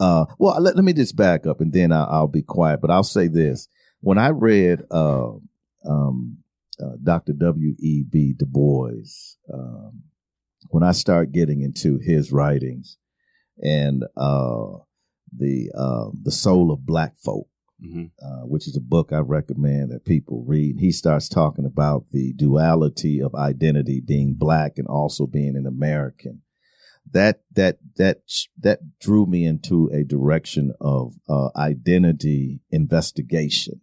[0.00, 2.80] Uh, well, let, let me just back up and then I, I'll be quiet.
[2.80, 3.68] But I'll say this:
[4.00, 5.30] when I read uh,
[5.84, 6.38] um,
[6.82, 7.32] uh, Dr.
[7.34, 7.74] W.
[7.78, 8.02] E.
[8.08, 8.32] B.
[8.36, 10.02] Du Bois, um,
[10.68, 12.96] when I start getting into his writings
[13.62, 14.78] and uh,
[15.36, 17.48] the uh, the soul of Black folk,
[17.84, 18.10] Mhm.
[18.22, 20.78] uh, which is a book I recommend that people read.
[20.78, 26.42] He starts talking about the duality of identity, being black and also being an American.
[27.10, 28.22] That that that
[28.60, 33.80] that drew me into a direction of uh, identity investigation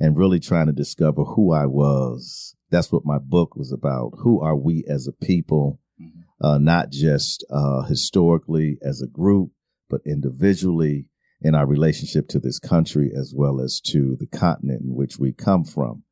[0.00, 2.56] and really trying to discover who I was.
[2.70, 4.12] That's what my book was about.
[4.20, 5.78] Who are we as a people?
[6.00, 6.24] Mhm.
[6.40, 9.50] Uh, not just uh, historically as a group,
[9.88, 11.06] but individually
[11.42, 15.32] in our relationship to this country as well as to the continent in which we
[15.32, 16.02] come from.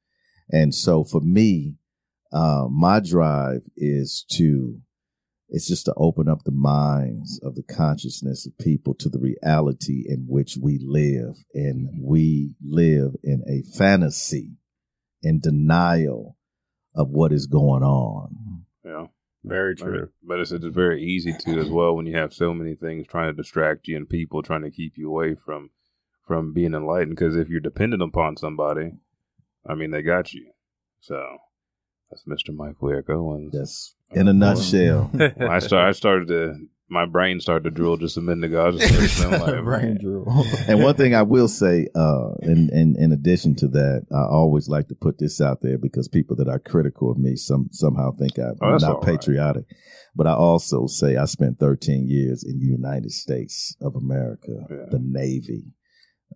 [0.50, 1.76] And so for me,
[2.32, 4.80] uh, my drive is to,
[5.48, 10.04] it's just to open up the minds of the consciousness of people to the reality
[10.06, 11.36] in which we live.
[11.54, 12.06] And mm-hmm.
[12.06, 14.58] we live in a fantasy
[15.22, 16.36] in denial
[16.94, 18.28] of what is going on.
[18.34, 18.88] Mm-hmm.
[18.88, 19.06] Yeah.
[19.44, 20.10] Very true.
[20.22, 23.28] But it's, it's very easy to as well when you have so many things trying
[23.28, 25.70] to distract you and people trying to keep you away from
[26.26, 27.16] from being enlightened.
[27.16, 28.92] Because if you're dependent upon somebody,
[29.66, 30.50] I mean, they got you.
[31.00, 31.38] So
[32.10, 32.54] that's Mr.
[32.54, 33.52] Michael Eric Owens.
[33.52, 35.10] That's in a nutshell.
[35.40, 36.54] I start, I started to.
[36.90, 38.66] My brain started to drill just a minute ago.
[38.66, 39.98] I just like, Brain man.
[40.00, 40.46] drool.
[40.68, 44.70] and one thing I will say, uh, in, in, in addition to that, I always
[44.70, 48.12] like to put this out there because people that are critical of me some, somehow
[48.12, 49.04] think I'm Oh, not all right.
[49.18, 49.64] patriotic.
[50.16, 54.86] But I also say I spent 13 years in the United States of America, Yeah.
[54.90, 55.64] the Navy,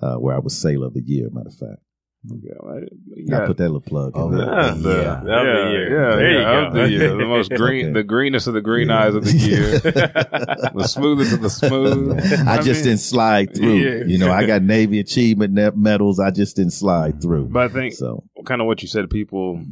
[0.03, 1.83] uh, where I was Sailor of the Year, matter of fact.
[2.25, 2.53] Yeah.
[2.65, 2.79] I
[3.17, 3.47] Yeah.
[3.47, 4.31] put that little plug Oh.
[4.31, 4.75] Yeah.
[4.75, 5.23] The- Yeah.
[5.25, 5.91] That'll yeah, year.
[6.11, 6.83] yeah, There yeah, of go.
[6.83, 7.17] the year.
[7.17, 7.93] The most green, Okay.
[7.95, 9.01] the greenest of the green Yeah.
[9.01, 12.13] eyes of the year, the smoothest of the smooth.
[12.49, 13.75] I just mean, didn't slide through.
[13.75, 14.05] Yeah.
[14.07, 16.21] You know, I got Navy achievement net medals.
[16.21, 17.47] I just didn't slide through.
[17.47, 19.65] But I think So kind of what you said, people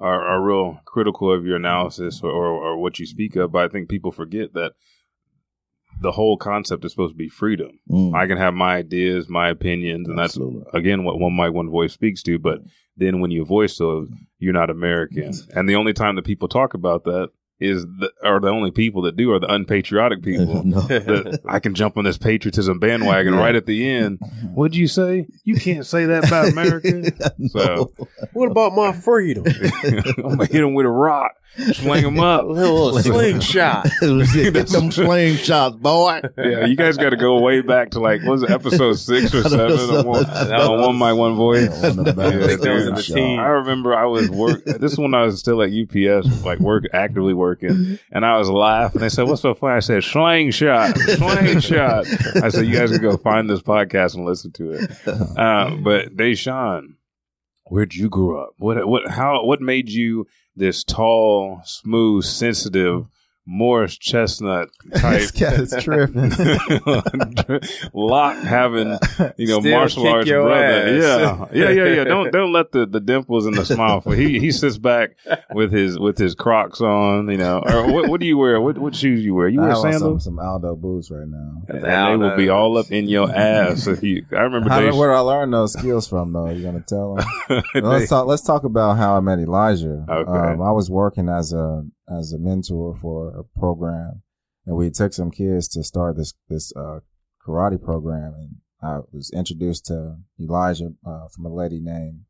[0.00, 3.52] are, are real critical of your analysis or, or, or what you speak of.
[3.52, 4.72] But I think people forget that
[6.00, 7.78] the whole concept is supposed to be freedom.
[7.90, 10.38] mm, I can have my ideas, my opinions, and that's
[10.72, 12.38] again what one mic, one voice speaks to.
[12.38, 12.60] But
[12.96, 14.08] then when you voice those,
[14.38, 15.32] you're not American.
[15.54, 17.30] And the only time that people talk about that
[17.60, 20.62] is the, are the only people that do are the unpatriotic people.
[20.62, 24.20] that I can jump on this patriotism bandwagon right at the end.
[24.54, 25.26] What'd you say?
[25.42, 27.10] You can't say that about America.
[27.50, 27.90] So
[28.32, 29.44] What about my freedom?
[29.82, 31.32] I'm gonna hit him with a rock.
[31.56, 32.44] Sling them up.
[32.46, 33.84] little slingshot.
[34.00, 36.20] Get them slingshots, boy.
[36.36, 39.34] Yeah, you guys got to go way back to like what was it, episode six
[39.34, 41.70] or seven on one, on one my one voice.
[41.82, 42.34] One of the best.
[42.34, 43.16] Yeah, I that was in the dude.
[43.16, 43.40] team.
[43.40, 44.64] I remember I was work.
[44.64, 48.50] This is when I was still at UPS, like work actively working, and I was
[48.50, 49.00] laughing.
[49.00, 52.06] They said, "What's so funny?" I said, "Sling shot, sling shot."
[52.42, 56.16] I said, "You guys can go find this podcast and listen to it." Uh, but
[56.16, 56.94] Deshaun,
[57.64, 58.50] where'd you grow up?
[58.58, 60.26] What what how what made you
[60.58, 63.06] this tall, smooth, sensitive
[63.50, 65.20] Morris Chestnut type?
[65.20, 66.30] This cat tripping.
[67.94, 68.98] Lock having
[69.38, 70.54] you know Still martial arts brother.
[70.54, 71.02] ass.
[71.02, 72.04] Yeah, yeah, yeah, yeah.
[72.04, 74.02] Don't don't let the, the dimples and the smile.
[74.02, 75.16] For he he sits back
[75.54, 77.30] with his with his Crocs on.
[77.30, 78.60] You know, or what what do you wear?
[78.60, 79.48] What what shoes you wear?
[79.48, 81.62] You I wear have on some, some Aldo boots right now.
[81.68, 83.86] And they will be all up in your ass.
[83.86, 86.50] If you, I remember How, they, where I learned those skills from, though?
[86.50, 87.26] You gonna tell them?
[87.72, 88.26] they- let's talk.
[88.26, 90.04] Let's talk about how I met Elijah.
[90.06, 90.30] Okay.
[90.30, 94.22] Um, I was working as a as a mentor for a program,
[94.66, 97.00] and we took some kids to start this this uh,
[97.44, 102.24] karate program, and I was introduced to Elijah uh, from a lady named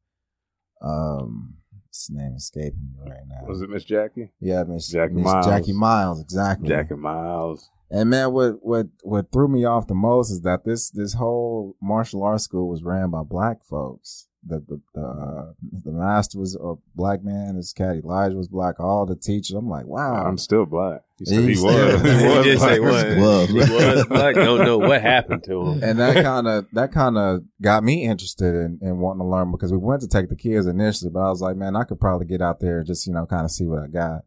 [0.82, 3.46] um, his name escaping me right now.
[3.46, 4.30] was it Miss Jackie?
[4.40, 5.46] yeah, Miss Jackie Miss Miles.
[5.46, 6.68] Jackie Miles, exactly.
[6.68, 7.68] Jackie Miles.
[7.90, 11.76] And man, what what what threw me off the most is that this this whole
[11.80, 14.27] martial arts school was ran by black folks.
[14.46, 15.52] The the the, uh,
[15.84, 17.56] the master was a black man.
[17.56, 18.78] His cat Elijah was black.
[18.78, 19.56] All the teachers.
[19.56, 20.24] I'm like, wow.
[20.24, 21.00] I'm still black.
[21.18, 21.74] He said He's he was.
[21.74, 23.16] still- He He was did say black.
[23.16, 23.16] was.
[23.18, 23.48] Was.
[23.48, 24.34] He was black.
[24.36, 25.82] Don't know what happened to him.
[25.82, 29.50] and that kind of that kind of got me interested in, in wanting to learn
[29.50, 31.98] because we went to take the kids initially, but I was like, man, I could
[32.00, 34.20] probably get out there and just you know kind of see what I got.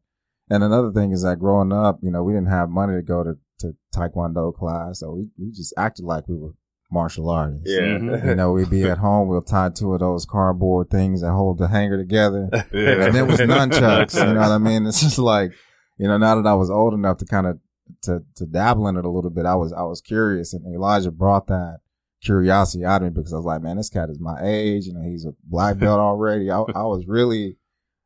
[0.50, 3.24] And another thing is that growing up, you know, we didn't have money to go
[3.24, 6.52] to, to taekwondo class, so we, we just acted like we were
[6.92, 7.64] martial artists.
[7.66, 7.80] Yeah.
[7.98, 8.26] Mhm.
[8.26, 11.58] You know, we'd be at home, we'll tie two of those cardboard things that hold
[11.58, 12.50] the hanger together.
[12.74, 13.06] Yeah.
[13.06, 14.86] And it was nunchucks, you know what I mean?
[14.86, 15.54] It's just like,
[15.98, 17.60] you know, now that I was old enough to kind of,
[18.04, 21.12] to, to dabble in it a little bit, I was, I was curious and Elijah
[21.12, 21.80] brought that
[22.24, 24.86] curiosity out of me because I was like, man, this cat is my age.
[24.86, 26.52] You know, he's a black belt already.
[26.52, 27.58] I, I was really,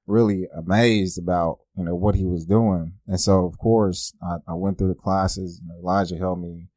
[0.08, 2.94] really amazed about, you know, what he was doing.
[3.08, 5.60] And so, of course, I, I went through the classes.
[5.62, 6.68] You know, Elijah helped me,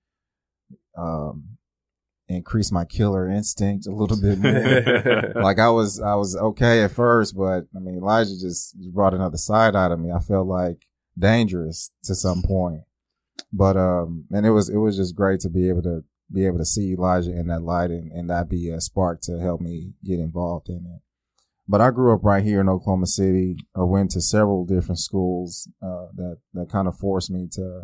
[0.97, 1.58] um,
[2.29, 5.33] increase my killer instinct a little bit more.
[5.43, 9.39] like I was, I was okay at first, but I mean, Elijah just brought another
[9.39, 10.11] side out of me.
[10.13, 10.87] I felt like
[11.19, 12.83] dangerous to some point,
[13.53, 16.59] but, um, and it was, it was just great to be able to be able
[16.59, 19.95] to see Elijah in that light and, and that be a spark to help me
[20.05, 21.01] get involved in it.
[21.67, 23.57] But I grew up right here in Oklahoma City.
[23.75, 27.83] I went to several different schools, uh, that, that kind of forced me to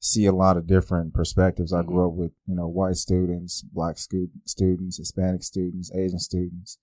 [0.00, 1.72] see a lot of different perspectives.
[1.72, 2.06] I grew mm-hmm.
[2.06, 6.78] up with, you know, white students, black students, Hispanic students, Asian students.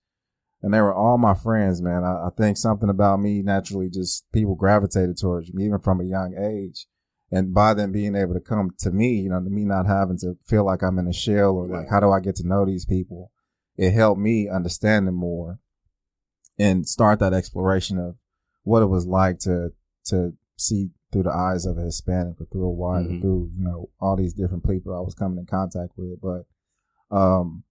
[0.62, 2.02] And they were all my friends, man.
[2.04, 6.04] I, I think something about me naturally just people gravitated towards me, even from a
[6.04, 6.86] young age.
[7.30, 10.18] And by them being able to come to me, you know, to me not having
[10.18, 12.64] to feel like I'm in a shell or like, how do I get to know
[12.64, 13.32] these people?
[13.76, 15.58] It helped me understand them more
[16.58, 18.16] and start that exploration of
[18.62, 19.70] what it was like to,
[20.06, 23.20] to see through the eyes of a Hispanic or through a white or Mhm.
[23.20, 26.20] through, you know, all these different people I was coming in contact with.
[26.20, 26.46] But,
[27.16, 27.62] um,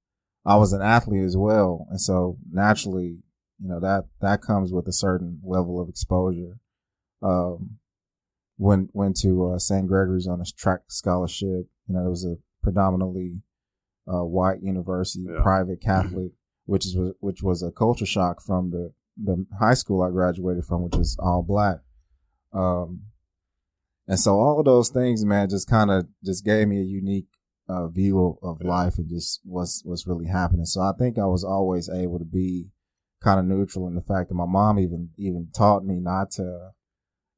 [0.45, 1.88] I was an athlete as well.
[1.89, 3.21] And so naturally,
[3.60, 6.60] you know, that, that comes with a certain level of exposure.
[7.21, 7.80] Um,
[8.58, 9.88] went, went to, uh, St.
[9.88, 11.67] Gregory's on a track scholarship.
[11.88, 13.41] You know, it was a predominantly,
[14.08, 15.41] uh, white university, Yeah.
[15.41, 16.32] private Catholic,
[16.65, 20.84] which is, which was a culture shock from the, the high school I graduated from,
[20.84, 21.80] which was all black.
[22.54, 23.02] Um,
[24.08, 27.28] and so all of those things, man, just kind of just gave me a unique
[27.68, 30.65] uh, view of, of life and just what's what's really happening.
[30.65, 32.72] So I think I was always able to be
[33.24, 36.72] kind of neutral in the fact that my mom even even taught me not to,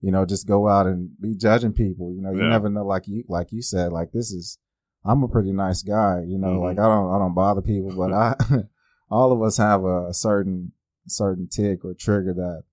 [0.01, 2.13] you know, just go out and be judging people.
[2.13, 2.49] You know, you Yeah.
[2.49, 2.85] never know.
[2.85, 4.57] Like you like you said, like this is.
[5.05, 6.59] I'm a pretty nice guy, you know.
[6.59, 6.63] Mhm.
[6.63, 8.35] Like I don't I don't bother people, but I
[9.09, 10.73] all of us have a, certain
[11.07, 12.63] certain tick or trigger that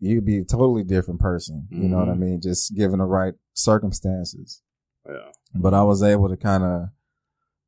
[0.00, 1.66] you'd be a totally different person.
[1.70, 2.18] You know what I Mhm.
[2.18, 2.40] mean?
[2.40, 4.62] Just given the right circumstances.
[5.06, 5.32] Yeah.
[5.54, 6.88] But I was able to kind of,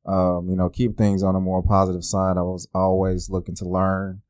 [0.05, 2.37] um, you know, keep things on a more positive side.
[2.37, 4.21] I was always looking to learn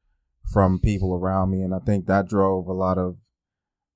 [0.52, 1.62] from people around me.
[1.62, 3.18] And I think that drove a lot of,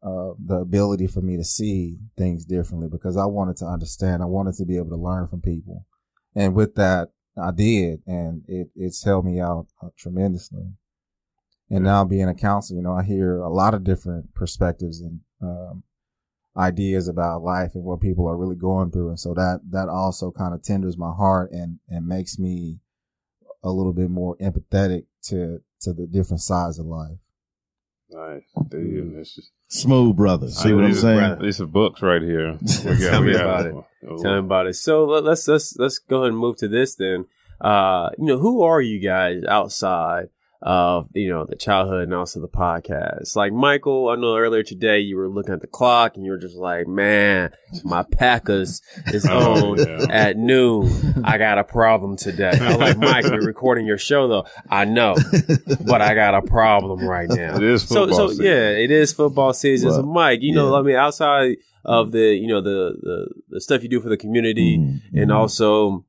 [0.03, 4.21] uh, the ability for me to see things differently because I wanted to understand.
[4.21, 5.85] I wanted to be able to learn from people.
[6.35, 8.03] And with that, I did.
[8.05, 10.73] And it, it's helped me out uh, tremendously.
[11.69, 15.21] And now being a counselor, you know, I hear a lot of different perspectives and,
[15.41, 15.83] um,
[16.57, 19.09] ideas about life and what people are really going through.
[19.09, 22.79] And so that, that also kind of tenders my heart and, and makes me
[23.63, 27.17] a little bit more empathetic to, to the different sides of life.
[28.09, 28.43] Nice.
[28.69, 30.49] Dude, this is, Smooth brother.
[30.49, 31.39] See I- what I'm saying?
[31.41, 32.57] These are books right here.
[32.85, 33.75] We Tell me we about it.
[34.21, 34.75] Tell me about it.
[34.75, 37.25] So let, let's let's let's go ahead and move to this then.
[37.59, 40.29] Uh, you know, who are you guys outside
[40.67, 43.35] of you know the childhood and also the podcast?
[43.35, 46.39] Like Michael, I know earlier today you were looking at the clock and you were
[46.39, 47.51] just like, "Man,
[47.83, 48.81] my Packers
[49.13, 50.05] is Oh, on yeah.
[50.09, 51.21] at noon.
[51.23, 54.45] I got a problem today." I'm like, "Mike, we're recording your show though.
[54.69, 55.15] I know,
[55.85, 58.45] but I got a problem right now." It is so football so season.
[58.45, 59.91] yeah, it is football season.
[59.91, 60.75] so Mike, you know.
[60.75, 64.17] I mean, outside of the you know the the, the stuff you do for the
[64.17, 66.03] community Mhm, and also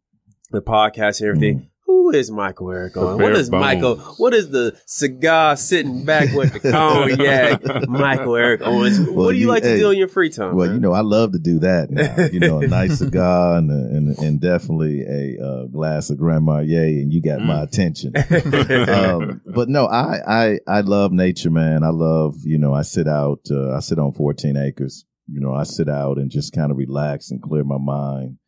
[0.51, 1.69] the podcast and everything.
[1.87, 3.18] Who is Michael Eric Owen?
[3.18, 3.61] bare What is bones.
[3.62, 3.96] Michael?
[4.18, 7.88] What is the cigar sitting back with the cognac?
[7.88, 8.99] Michael Eric Owens.
[9.09, 10.57] what do you, you- like to do in your free time?
[10.57, 10.75] Well, man?
[10.77, 11.90] you know, I love to do that.
[11.90, 12.27] Now.
[12.33, 16.83] You know, a nice cigar and, and and definitely a uh, glass of Grand Marnier,
[17.03, 18.12] and you got my attention.
[18.88, 21.85] um, but no, I, I I love nature, man.
[21.85, 23.40] I love you know I sit out.
[23.51, 25.05] Uh, I sit on 14 acres.
[25.29, 28.38] You know, I sit out and just kind of relax and clear my mind.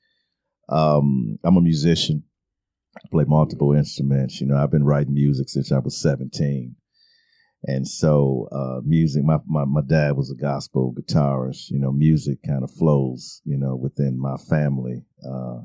[0.69, 2.25] Um, I'm a musician.
[2.97, 4.41] I play multiple instruments.
[4.41, 6.75] You know, I've been writing music since I was 17.
[7.65, 12.39] And so, uh, music, my, my, my dad was a gospel guitarist, you know, music
[12.47, 15.03] kind of flows, you know, within my family.
[15.29, 15.63] Uh,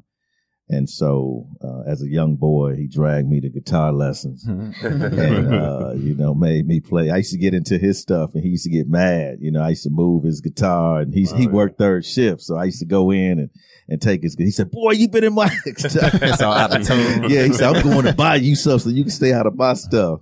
[0.70, 5.92] and so, uh, as a young boy, he dragged me to guitar lessons and, uh,
[5.96, 7.12] you know, made me play.
[7.12, 9.38] I used to get into his stuff and he used to get mad.
[9.40, 11.50] You know, I used to move his guitar and he's, Oh, he yeah.
[11.52, 12.42] worked third shift.
[12.42, 13.50] So I used to go in and,
[13.89, 14.46] and take his, good.
[14.46, 17.30] he said, boy, you been in my, It's all out of tune.
[17.30, 19.56] yeah, he said, I'm going to buy you stuff so you can stay out of
[19.56, 20.22] my stuff.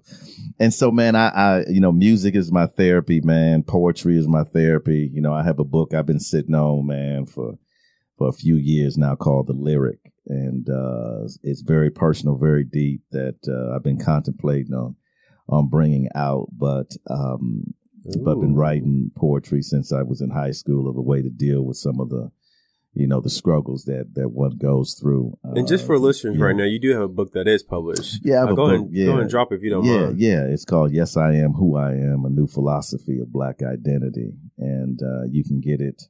[0.60, 3.64] And so, man, I, I, you know, music is my therapy, man.
[3.64, 5.10] Poetry is my therapy.
[5.12, 7.56] You know, I have a book I've been sitting on, man, for,
[8.18, 10.00] for a few years now called The Lyric.
[10.28, 14.96] And, uh, it's very personal, very deep that, uh, I've been contemplating on,
[15.50, 16.48] on bringing out.
[16.52, 17.74] But, um,
[18.24, 21.30] but I've been writing poetry since I was in high school of a way to
[21.30, 22.32] deal with some of the,
[22.94, 25.38] you know, the struggles that, that one goes through.
[25.44, 26.44] And just for Uh, listeners yeah.
[26.46, 28.20] right now, you do have a book that is published.
[28.26, 29.06] Yeah, I have Uh, a go book, ahead, yeah.
[29.06, 30.20] go ahead and drop it if you don't yeah, mind.
[30.20, 30.44] yeah.
[30.46, 35.02] It's called "Yes, I Am Who I Am: A New Philosophy of Black Identity," and
[35.02, 36.04] uh, you can get it.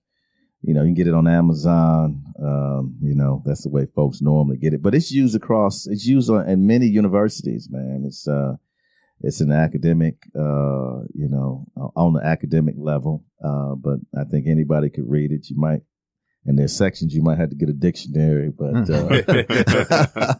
[0.63, 2.23] You know, you can get it on Amazon.
[2.39, 4.81] Um, you know, that's the way folks normally get it.
[4.81, 5.87] But it's used across.
[5.87, 7.67] It's used on, in many universities.
[7.69, 8.55] Man, it's uh,
[9.21, 10.15] it's an academic.
[10.35, 13.23] Uh, you know, on the academic level.
[13.43, 15.49] Uh, but I think anybody could read it.
[15.49, 15.81] You might.
[16.43, 19.07] And there's sections you might have to get a dictionary, but uh,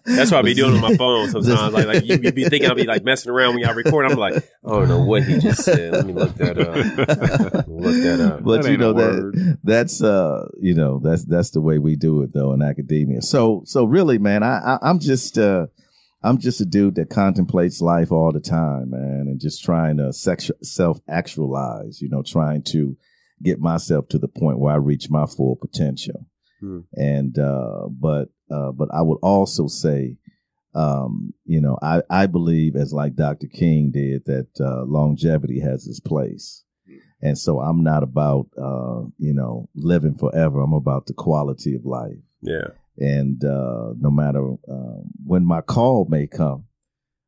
[0.05, 1.73] That's what I be doing on my phone sometimes.
[1.73, 4.05] Like, like you, you be thinking I'll be like messing around when y'all record.
[4.05, 4.33] I'm like,
[4.65, 5.93] I don't know what he just said.
[5.93, 7.67] Let me look that up.
[7.67, 8.43] Look that up.
[8.43, 12.23] but That you know that that's uh you know that's that's the way we do
[12.23, 13.21] it though in academia.
[13.21, 15.67] So so really, man, I, I I'm just uh
[16.23, 20.05] I'm just a dude that contemplates life all the time, man, and just trying to
[20.05, 22.01] sexu- self actualize.
[22.01, 22.97] You know, trying to
[23.43, 26.25] get myself to the point where I reach my full potential.
[26.59, 26.79] Hmm.
[26.93, 30.17] And uh but uh but I would also say
[30.73, 33.47] um, you know, I, I believe as like Dr.
[33.47, 36.63] King did that uh, longevity has its place.
[37.21, 40.61] And so I'm not about, uh, you know, living forever.
[40.61, 42.15] I'm about the quality of life.
[42.41, 42.67] Yeah.
[42.97, 46.65] And, uh, no matter, uh, when my call may come,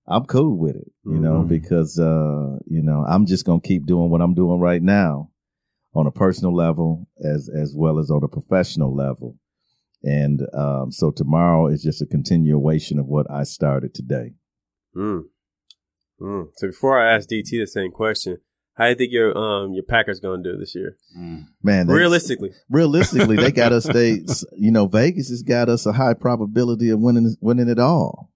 [0.08, 1.50] I'm cool with it, you know, Mhm.
[1.50, 5.32] because, uh, you know, I'm just going to keep doing what I'm doing right now
[5.94, 9.38] on a personal level as, as well as on a professional level.
[10.04, 14.34] And, um, so tomorrow is just a continuation of what I started today.
[14.96, 15.24] Mm.
[16.22, 16.48] Mm.
[16.56, 18.38] So before I ask DT the same question,
[18.76, 20.98] how do you think your um your Packers gonna do this year?
[21.18, 21.46] Mm.
[21.62, 23.86] Man, they- Realistically, realistically, they got us.
[23.86, 24.22] They,
[24.58, 28.32] you know, Vegas has got us a high probability of winning winning it all.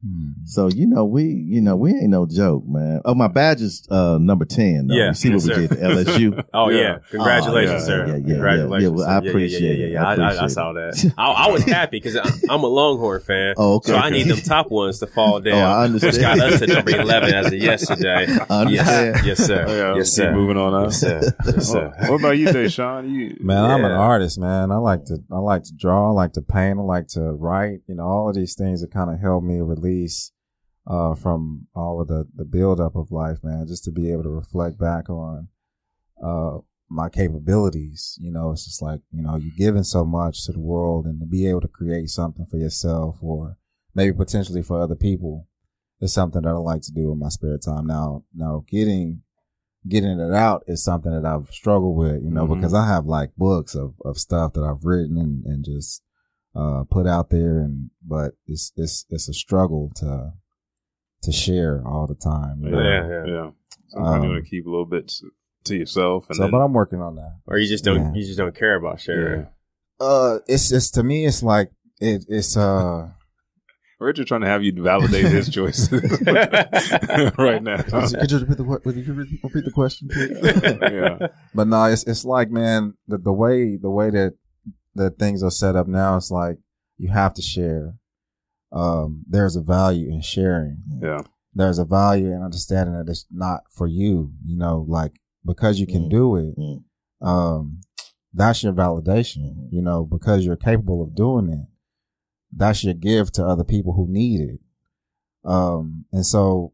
[0.00, 0.28] Hmm.
[0.44, 3.00] So you know, we you know we ain't no joke, man.
[3.04, 4.86] Oh, my badge is uh, number ten.
[4.86, 4.94] Though.
[4.94, 5.74] Yeah, you see yes, what we sir.
[5.74, 6.44] did to LSU.
[6.54, 6.98] Oh yeah, Yeah.
[7.10, 7.98] congratulations, Oh, sir.
[8.06, 8.82] yeah, yeah, yeah, congratulations.
[8.84, 8.88] yeah.
[8.90, 9.10] Well, sir.
[9.10, 9.92] I Yeah, yeah, appreciate yeah, it.
[9.92, 10.08] yeah, yeah.
[10.08, 11.12] I I, I, I saw that.
[11.18, 12.16] I, I was happy because
[12.48, 13.90] I'm a Longhorn fan, Oh, okay.
[13.90, 15.54] so I need them top ones to fall down.
[15.58, 16.12] Oh, I understand.
[16.14, 18.26] Which got us to number eleven as of yesterday.
[18.48, 19.16] I understand.
[19.16, 19.64] Yes, yes, sir.
[19.66, 20.32] Oh, yeah, yes, sir.
[20.32, 20.84] moving on up.
[20.84, 21.20] Yes, sir.
[21.44, 21.92] Yes, sir.
[22.02, 23.10] Oh, what about you, Deshaun?
[23.10, 24.70] You Man, I'm an artist, man.
[24.70, 27.80] I like to, I like to draw, I like to paint, I like to write.
[27.88, 29.87] You know, all of these things that kind of help me release,
[30.86, 34.30] uh, from all of the, the buildup of life, man, just to be able to
[34.30, 35.48] reflect back on,
[36.24, 38.16] uh, my capabilities.
[38.20, 41.20] You know, it's just like, you know, you're giving so much to the world and
[41.20, 43.58] to be able to create something for yourself or
[43.94, 45.46] maybe potentially for other people
[46.00, 47.86] is something that I like to do in my spare time.
[47.86, 49.22] Now, now getting,
[49.86, 52.54] getting it out is something that I've struggled with, you know, Mhm.
[52.56, 56.02] because I have like books of, of stuff that I've written and, and just,
[56.58, 60.32] uh, put out there and, but it's, it's, it's a struggle to,
[61.22, 62.60] to share all the time.
[62.64, 62.80] you know?
[62.82, 63.24] Yeah, yeah.
[63.26, 63.50] yeah.
[63.90, 65.30] Sometimes you Um, want to keep a little bit to,
[65.64, 67.38] to yourself, and So, then but I'm working on that.
[67.46, 68.12] Or you just don't Yeah.
[68.14, 69.46] you just don't care about sharing.
[70.00, 73.08] Uh, it's it's to me, it's like it, it's uh.
[74.00, 75.90] Richard trying to have you validate his choices
[77.38, 77.82] right now.
[77.82, 80.38] Could you repeat the que- you repeat the question, please?
[80.92, 84.34] yeah, But no, it's it's like man, the the way the way that
[84.98, 86.58] that things are set up now, it's like
[86.98, 87.94] you have to share.
[88.72, 90.82] Um, there's a value in sharing.
[91.02, 91.22] yeah,
[91.54, 94.32] There's a value in understanding that it's not for you.
[94.44, 95.12] You know, like
[95.44, 96.10] because you can Mm.
[96.10, 96.58] do it.
[96.58, 96.82] Mm.
[97.22, 97.80] Um,
[98.34, 99.68] that's your validation.
[99.70, 101.66] You know, because you're capable of doing it.
[102.54, 104.60] That's your gift to other people who need it.
[105.44, 106.72] Um, and so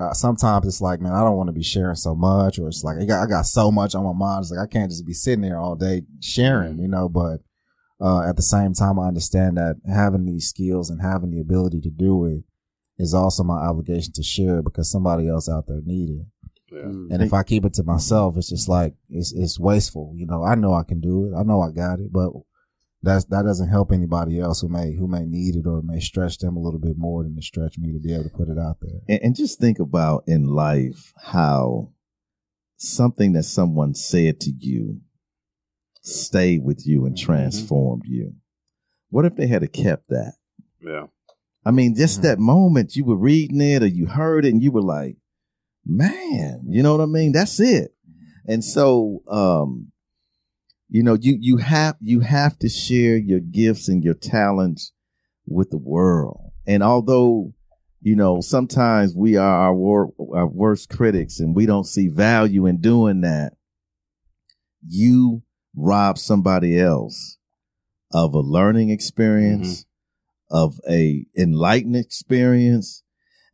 [0.00, 2.82] uh, sometimes it's like, man, I don't want to be sharing so much, or it's
[2.82, 4.42] like I got, I got so much on my mind.
[4.42, 7.08] It's like I can't just be sitting there all day sharing, you know.
[7.08, 7.40] But
[8.00, 11.80] uh, at the same time, I understand that having these skills and having the ability
[11.82, 12.42] to do it
[12.98, 16.26] is also my obligation to share because somebody else out there need it.
[16.72, 16.82] yeah.
[16.82, 20.14] And if I keep it to myself, it's just like it's it's wasteful.
[20.16, 21.38] You know, I know I can do it.
[21.38, 22.32] I know I got it, but
[23.02, 26.38] that's that doesn't help anybody else who may who may need it or may stretch
[26.38, 28.58] them a little bit more than to stretch me to be able to put it
[28.58, 29.00] out there.
[29.08, 31.90] And, and just think about in life how
[32.76, 35.00] something that someone said to you
[36.02, 37.20] stayed with you and Mhm.
[37.20, 38.34] transformed you.
[39.10, 40.34] What if they had have kept that?
[40.84, 41.06] yeah.
[41.64, 42.22] I mean, just Mhm.
[42.22, 45.16] that moment you were reading it or you heard it and you were like,
[45.86, 47.30] man, you know what I mean?
[47.30, 47.94] That's it.
[48.48, 49.91] And so, um,
[50.92, 54.92] you know, you, you have, you have to share your gifts and your talents
[55.46, 56.52] with the world.
[56.66, 57.54] And although,
[58.02, 62.66] you know, sometimes we are our, wor- our worst critics and we don't see value
[62.66, 63.54] in doing that,
[64.86, 65.42] you
[65.74, 67.38] rob somebody else
[68.12, 69.86] of a learning experience,
[70.50, 70.56] mm-hmm.
[70.56, 73.02] of a enlightened experience.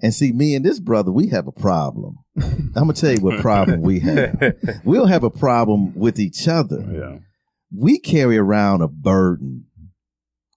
[0.03, 2.19] And see, me and this brother, we have a problem.
[2.37, 4.55] I'm gonna tell you what problem we have.
[4.85, 6.85] We don't have a problem with each other.
[6.93, 7.19] Yeah.
[7.75, 9.67] We carry around a burden,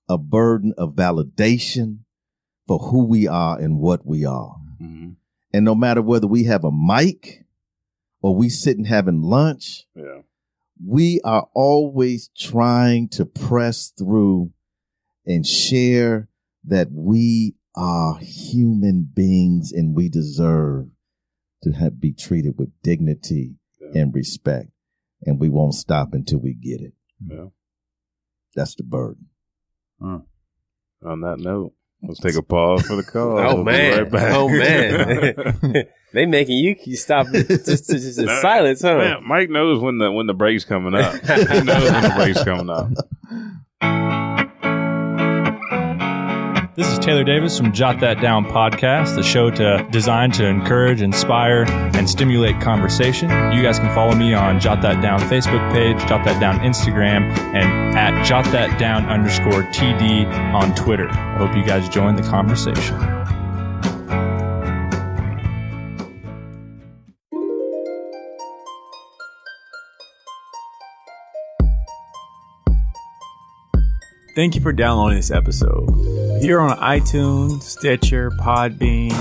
[0.08, 2.00] a burden of validation
[2.68, 4.56] for who we are and what we are.
[4.80, 5.12] hmm
[5.54, 7.46] And no matter whether we have a mic
[8.22, 10.22] or we sitting having lunch, Yeah.
[10.84, 14.52] we are always trying to press through
[15.26, 16.30] and share
[16.64, 20.88] that we are human beings and we deserve
[21.64, 24.02] to have, be treated with dignity Yeah.
[24.02, 24.72] and respect.
[25.26, 26.94] And we won't stop until we get it.
[27.28, 27.46] Yeah.
[28.56, 29.28] That's the burden.
[30.02, 30.26] On
[31.22, 33.38] that note, let's take a pause for the call.
[33.40, 34.04] Oh, We'll man.
[34.04, 34.34] right back.
[34.36, 35.88] Oh, man.
[36.14, 38.98] they making you you stop just, just, just in No, silence, huh?
[38.98, 41.14] Man, Mike knows when the when the break's coming up.
[41.14, 42.90] he knows when the break's coming up.
[46.82, 51.04] This is Taylor Davis from Jot That Down podcast, the show to designed to encourage,
[51.04, 53.30] inspire, and stimulate conversation.
[53.54, 57.38] You guys can follow me on Jot That Down Facebook page, Jot That Down Instagram,
[57.54, 60.26] and at Jot That Down underscore TD
[60.56, 61.08] on Twitter.
[61.08, 63.41] I hope you guys join the conversation.
[74.34, 75.90] Thank you for downloading this episode.
[76.38, 79.12] If you're on iTunes, Stitcher, Podbean,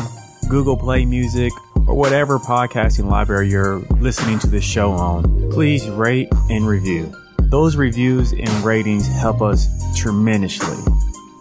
[0.49, 6.29] Google Play Music, or whatever podcasting library you're listening to this show on, please rate
[6.49, 7.13] and review.
[7.41, 9.67] Those reviews and ratings help us
[9.99, 10.79] tremendously.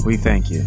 [0.04, 0.66] We thank you.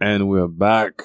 [0.00, 1.02] And we're back.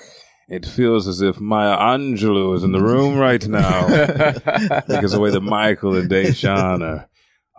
[0.53, 3.87] It feels as if Maya Angelou is in the room right now.
[4.87, 7.09] because the way that Michael and Deshaun are,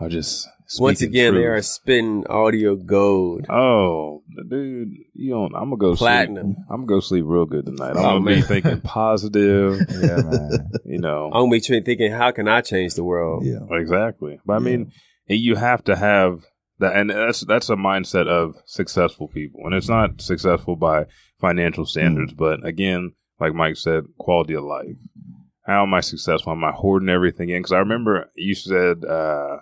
[0.00, 0.46] are just
[0.78, 3.46] Once speaking again, they are spitting audio gold.
[3.50, 5.54] Oh, dude, you don't.
[5.54, 6.54] I'm gonna go Platinum.
[6.54, 6.66] Sleep.
[6.70, 7.90] I'm gonna go sleep real good tonight.
[7.90, 9.78] I'm Oh, gonna be thinking positive.
[9.90, 10.70] Yeah, man.
[10.84, 13.44] You know, I'm gonna be trying- thinking, how can I change the world?
[13.44, 13.58] Yeah.
[13.70, 14.38] exactly.
[14.46, 14.92] But I mean,
[15.26, 16.44] you have to have
[16.78, 21.06] that, and that's that's a mindset of successful people, and it's not successful by
[21.44, 24.96] financial standards, but again, like Mike said, quality of life.
[25.66, 26.52] How am I successful?
[26.52, 27.58] Am I hoarding everything in?
[27.58, 29.58] Because I remember you said uh,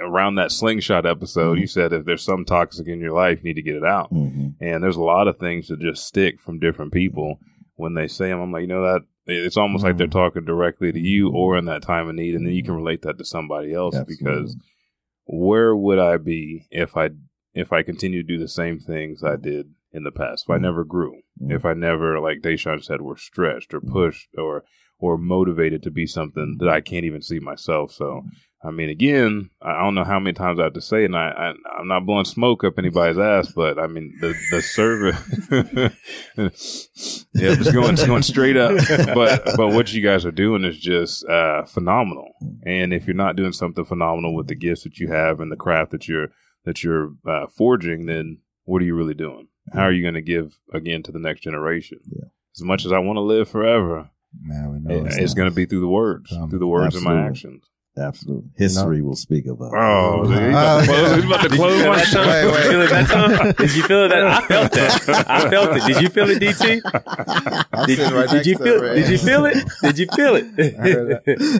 [0.00, 3.54] around that slingshot episode, you said if there's some toxic in your life, you need
[3.54, 4.08] to get it out.
[4.08, 7.38] hmm And there's a lot of things that just stick from different people
[7.74, 8.40] when they say them.
[8.40, 11.66] I'm like, you know, that it's almost like they're talking directly to you or in
[11.66, 12.34] that time of need.
[12.34, 14.56] And then you can relate that to somebody else because
[15.26, 17.10] where would I be if I,
[17.54, 20.44] if I continue to do the same things I did in the past?
[20.46, 21.54] If I never grew, Mhm.
[21.54, 24.64] if I never, like Deshaun said, were stretched or pushed or,
[24.98, 27.92] or motivated to be something that I can't even see myself.
[27.92, 28.22] So
[28.64, 31.30] I mean, again, I don't know how many times I have to say, and I,
[31.30, 35.18] I I'm not blowing smoke up anybody's ass, but I mean the the service.
[37.34, 38.76] yeah, just going just going straight up.
[39.14, 42.34] But but what you guys are doing is just uh, phenomenal.
[42.64, 45.56] And if you're not doing something phenomenal with the gifts that you have and the
[45.56, 46.28] craft that you're
[46.64, 49.48] that you're uh, forging, then what are you really doing?
[49.72, 51.98] How are you going to give again to the next generation?
[52.10, 52.24] Yeah.
[52.56, 54.10] As much as I want to live forever,
[54.42, 56.94] Man, we know it- it's going to be through the words, Um, through the words
[56.96, 57.64] of my actions.
[57.94, 58.48] Absolutely.
[58.56, 59.70] History will speak of us.
[59.76, 62.24] Oh, he's Uh, about to close, he's about to close my that, show.
[62.24, 62.32] Tom?
[62.32, 63.52] Did you feel it that time?
[63.58, 64.26] Did you feel that?
[64.26, 65.24] I felt that.
[65.30, 65.82] I felt it.
[65.92, 66.80] Did you feel it, DT?
[67.74, 68.82] I'm Did, right did you feel?
[68.84, 69.68] him, Did you feel it?
[69.82, 70.56] Did you feel it?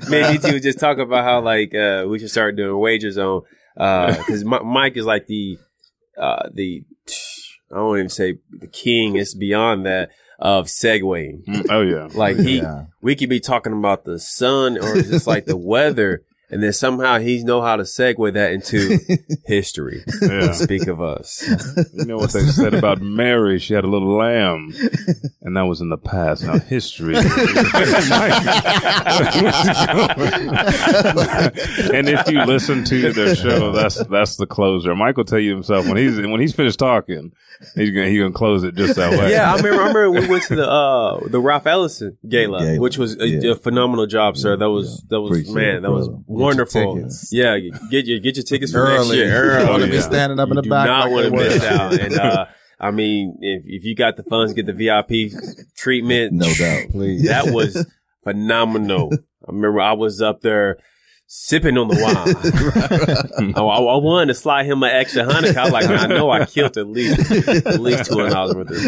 [0.09, 3.43] Man, DT was just talking about how like uh, we should start doing wagers on
[3.77, 5.59] because Mike is like the
[6.17, 6.85] uh, the
[7.73, 9.17] I don't even say the king.
[9.17, 11.45] It's beyond that of segueing.
[11.45, 12.87] Mm, Oh yeah, Like he, Yeah.
[13.01, 17.19] we could be talking about the sun or just like the weather, and then somehow
[17.19, 18.99] he know how to segue that into
[19.47, 20.05] history.
[20.21, 20.53] yeah.
[20.53, 21.43] Speak of us.
[21.95, 23.59] You know what they said about Mary?
[23.59, 24.73] She had a little lamb,
[25.43, 26.43] and that was in the past.
[26.45, 27.15] Now history.
[31.93, 34.95] and if you listen to their show, that's that's the closer.
[34.95, 37.33] Michael tell you himself when he's when he's finished talking,
[37.75, 39.31] he's gonna he's gonna close it just that way.
[39.31, 39.83] Yeah, I remember.
[39.83, 42.81] I remember we went to the uh the Ralph Ellison gala, Gala.
[42.81, 43.53] which was a, Yeah.
[43.53, 44.57] a phenomenal job, sir.
[44.57, 45.07] That was Yeah.
[45.17, 46.23] that was Appreciate man, that was brother.
[46.43, 47.09] Wonderful.
[47.31, 47.59] Yeah,
[47.91, 49.17] get your get your tickets for next Early.
[49.19, 49.27] year.
[49.29, 49.69] You Early.
[49.71, 50.01] want to be yeah.
[50.03, 50.87] standing up in You the do back.
[50.87, 51.93] not like want to they miss out.
[52.01, 52.47] And uh,
[52.81, 55.33] I mean, if if you got the funds, get the VIP
[55.77, 56.33] treatment.
[56.33, 56.91] No doubt.
[56.91, 57.27] Please.
[57.29, 57.87] That was
[58.25, 59.11] phenomenal.
[59.13, 60.79] I remember I was up there
[61.35, 63.55] sipping on the wine.
[63.57, 65.57] I, I, I wanted to slide him an extra hundred.
[65.57, 67.31] I was like, I know I killed at least
[67.67, 68.87] at least two hundred dollars worth of this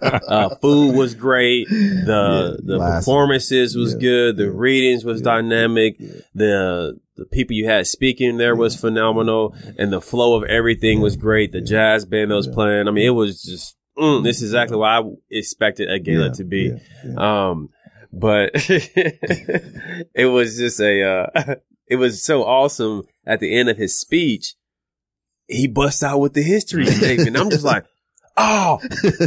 [0.00, 0.20] wine.
[0.26, 1.68] Uh, food was great.
[1.68, 3.98] The the Last- performances was Yeah.
[4.00, 4.36] good.
[4.38, 5.24] The readings was Yeah.
[5.24, 5.96] dynamic.
[6.00, 6.08] Yeah.
[6.34, 11.16] The the people you had speaking there was phenomenal, and the flow of everything was
[11.16, 11.52] great.
[11.52, 12.54] The jazz band that was Yeah.
[12.54, 12.88] playing.
[12.88, 13.76] I mean, it was just.
[13.96, 16.62] Mm, this is exactly what I expected a gala Yeah, to be.
[16.64, 16.78] yeah,
[17.14, 17.48] yeah.
[17.48, 17.70] Um,
[18.18, 21.54] but it was just a, uh,
[21.86, 24.54] it was so awesome at the end of his speech.
[25.48, 27.36] He busts out with the history statement.
[27.36, 27.84] I'm just like,
[28.36, 28.80] oh,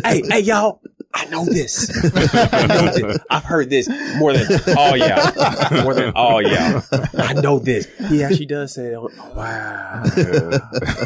[0.03, 0.81] hey, hey, y'all.
[1.13, 1.89] I know this.
[2.53, 3.19] I know this.
[3.29, 4.47] I've heard this more than
[4.77, 5.83] all y'all.
[5.83, 6.83] More than all y'all.
[7.17, 7.87] I know this.
[8.09, 10.03] He actually does say, oh, wow.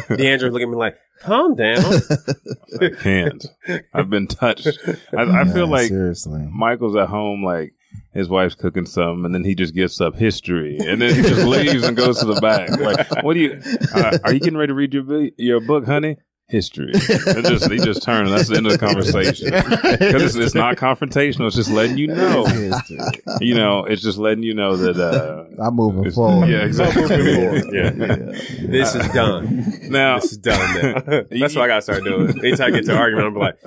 [0.08, 1.82] D'Angelo looking at me like, calm down.
[2.80, 3.46] I can't.
[3.92, 4.78] I've been touched.
[5.16, 6.46] I, I feel Man, like seriously.
[6.50, 7.72] Michael's at home, like
[8.12, 11.46] his wife's cooking something, and then he just gets up history, and then he just
[11.46, 12.70] leaves and goes to the back.
[12.78, 13.60] Like, what do you?
[13.94, 16.16] Uh, are you getting ready to read your your book, honey?
[16.46, 16.92] History.
[16.94, 18.30] It just he just turns.
[18.30, 19.50] That's the end of the conversation
[19.98, 21.46] because it's, it's not confrontational.
[21.46, 22.46] It's just letting you know.
[23.40, 24.96] You know, it's just letting you know that.
[25.00, 26.48] uh I'm moving forward.
[26.48, 27.04] Yeah, exactly.
[27.72, 27.92] Yeah.
[27.96, 28.16] Yeah.
[28.68, 29.64] This is done.
[29.90, 31.22] Now, This is done now.
[31.30, 32.38] That's what I got to start doing.
[32.40, 33.58] Anytime I get to an argument, I'm like,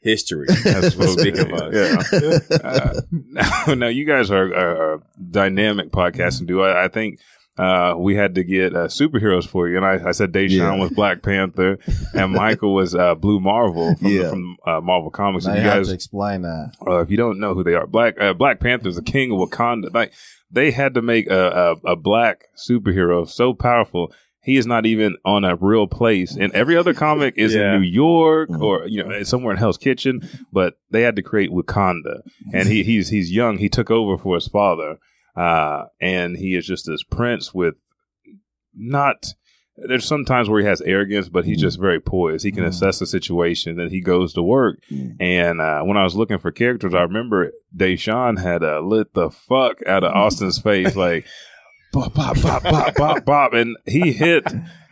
[0.00, 0.46] history.
[0.64, 1.72] That's what Speak of us.
[2.12, 2.58] Yeah.
[2.64, 5.00] Uh, now, now, you guys are, are a
[5.30, 6.64] dynamic podcasting duo.
[6.64, 7.20] I, I think
[7.58, 10.76] uh, we had to get uh, superheroes for you, and I, I said Deshaun Yeah.
[10.78, 11.78] was Black Panther,
[12.14, 14.30] and Michael was uh, Blue Marvel from, Yeah.
[14.30, 15.44] from uh, Marvel Comics.
[15.46, 16.72] Now And you you have guys, to explain that.
[16.86, 19.32] uh, if you don't know who they are, Black uh, Black Panther is the king
[19.32, 19.92] of Wakanda.
[19.92, 20.12] Like
[20.50, 24.12] they had to make a, a, a black superhero so powerful.
[24.40, 27.74] He is not even on a real place, and every other comic is Yeah.
[27.74, 28.62] in New York Mhm.
[28.62, 30.26] or you know somewhere in Hell's Kitchen.
[30.52, 32.20] But they had to create Wakanda,
[32.54, 33.58] and he, he's he's young.
[33.58, 34.98] He took over for his father,
[35.36, 37.74] uh, and he is just this prince with
[38.74, 39.34] not.
[39.80, 42.44] There's sometimes where he has arrogance, but he's just very poised.
[42.44, 42.68] He can Mhm.
[42.68, 44.80] assess the situation, then he goes to work.
[44.90, 45.16] Mm.
[45.20, 49.30] And uh, when I was looking for characters, I remember Deshaun had uh, lit the
[49.30, 51.26] fuck out of Austin's face, like
[51.92, 54.42] bop, bop, bop, bop, bop, bop, and he hit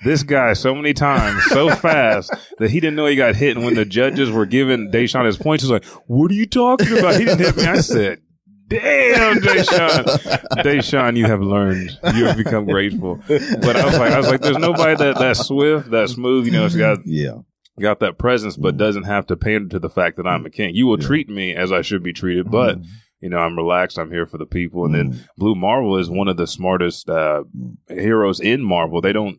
[0.05, 3.57] this guy so many times, so fast that he didn't know he got hit.
[3.57, 6.47] And when the judges were giving Deshaun his points, he was like, "What are you
[6.47, 7.65] talking about?" He didn't hit me.
[7.65, 8.21] I said.
[8.69, 10.05] Damn, Deshaun,
[10.65, 11.91] Deshaun, you have learned.
[12.15, 13.21] You have become grateful.
[13.29, 16.47] But I was like, I was like, there's nobody that that's swift, that smooth.
[16.47, 17.39] You know, it's got Yeah.
[17.79, 20.75] got that presence, but doesn't have to pander to the fact that I'm a king.
[20.75, 21.07] You will Yeah.
[21.07, 22.79] treat me as I should be treated, but
[23.21, 23.99] you know, I'm relaxed.
[23.99, 24.85] I'm here for the people.
[24.85, 25.27] And then Mm.
[25.39, 27.45] Blue Marvel is one of the smartest uh,
[27.89, 29.01] heroes in Marvel.
[29.01, 29.39] They don't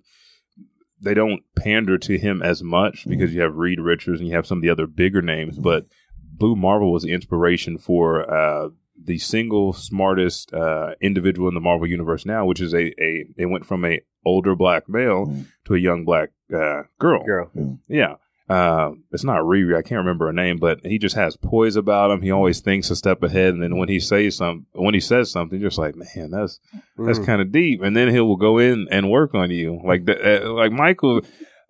[1.00, 4.48] they don't pander to him as much because you have Reed Richards and you have
[4.48, 5.86] some of the other bigger names, but
[6.34, 8.70] Blue Marvel was the inspiration for uh,
[9.02, 13.46] the single smartest uh, individual in the Marvel universe now, which is a, a they
[13.46, 15.46] went from a older black male Mm.
[15.66, 17.24] to a young black uh, girl.
[17.26, 17.52] Girl.
[17.88, 18.16] Yeah.
[18.50, 19.76] uh, it's not Riri.
[19.78, 22.22] I can't remember her name, but he just has poise about him.
[22.22, 25.30] He always thinks a step ahead, and then when he says some, when he says
[25.32, 26.60] something, you're just like, man, that's
[26.98, 27.26] that's Mm.
[27.26, 27.82] kind of deep.
[27.82, 31.22] And then he will go in and work on you, like the, uh, like Michael.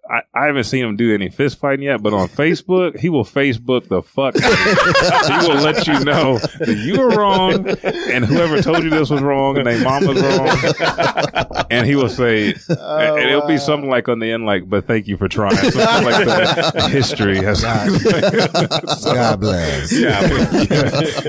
[0.10, 3.26] I, I haven't seen him do any fist fighting yet, but on Facebook, he will
[3.26, 4.36] Facebook the fuck.
[4.41, 5.39] out of you.
[5.41, 7.68] he will let you know that you were wrong,
[8.14, 11.66] and whoever told you this was wrong, and their mom was wrong.
[11.70, 14.88] And he will say, oh, and it'll be something like on the end, like, "But
[14.88, 17.62] thank you for trying." Something like the history has.
[17.62, 19.91] God bless.
[19.91, 20.22] yeah.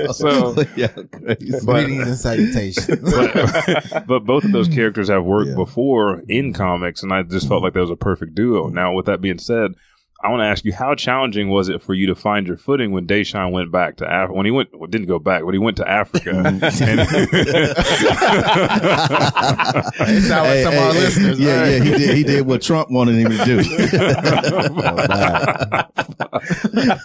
[0.13, 1.51] So, yeah, crazy.
[1.65, 3.13] But- Greetings and salutations.
[3.13, 5.55] but, but both of those characters have worked Yeah.
[5.55, 8.68] before in comics, and I just felt like that was a perfect duo.
[8.73, 9.73] Now, with that being said,
[10.21, 12.91] I want to ask you, how challenging was it for you to find your footing
[12.91, 14.33] when Deshaun went back to Africa?
[14.33, 16.31] When he went, well, didn't go back, but he went to Africa.
[20.01, 21.69] It sound like some of our listeners, yeah, right?
[21.69, 22.15] yeah, he did.
[22.17, 23.63] He did what Trump wanted him to do.
[26.31, 26.39] Oh,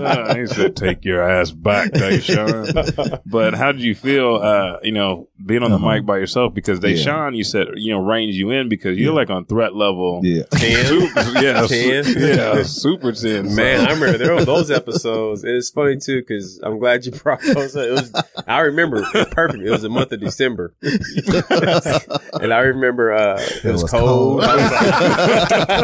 [0.00, 4.36] Uh, he said, "Take your ass back, Deshaun." but how did you feel?
[4.36, 5.94] Uh, you know, being on the Uh-huh.
[5.94, 6.90] mic by yourself because Yeah.
[6.90, 9.16] Deshaun, you said, you know, reins you in because you're Yeah.
[9.20, 10.20] like on threat level.
[10.22, 12.04] yeah, Super, yeah, Ten?
[12.04, 13.48] su- yeah, super ten.
[13.50, 15.44] So- Man, I remember there were those episodes.
[15.44, 17.76] It's funny too because I'm glad you brought those.
[17.76, 17.84] Up.
[17.86, 18.12] It was
[18.46, 19.62] I remember it perfect.
[19.62, 24.42] It was the month of December, and I remember uh, it, was, was cold.
[24.42, 24.44] cold.
[24.44, 24.70] I was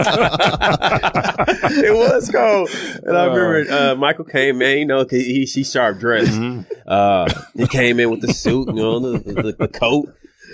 [0.07, 2.69] like- it was cold,
[3.07, 4.79] and I remember uh, Michael came in.
[4.79, 6.33] You know, he he sharp dressed.
[6.33, 6.67] Mhm.
[6.87, 10.09] Uh, he came in with the suit, you know, the, the, the coat.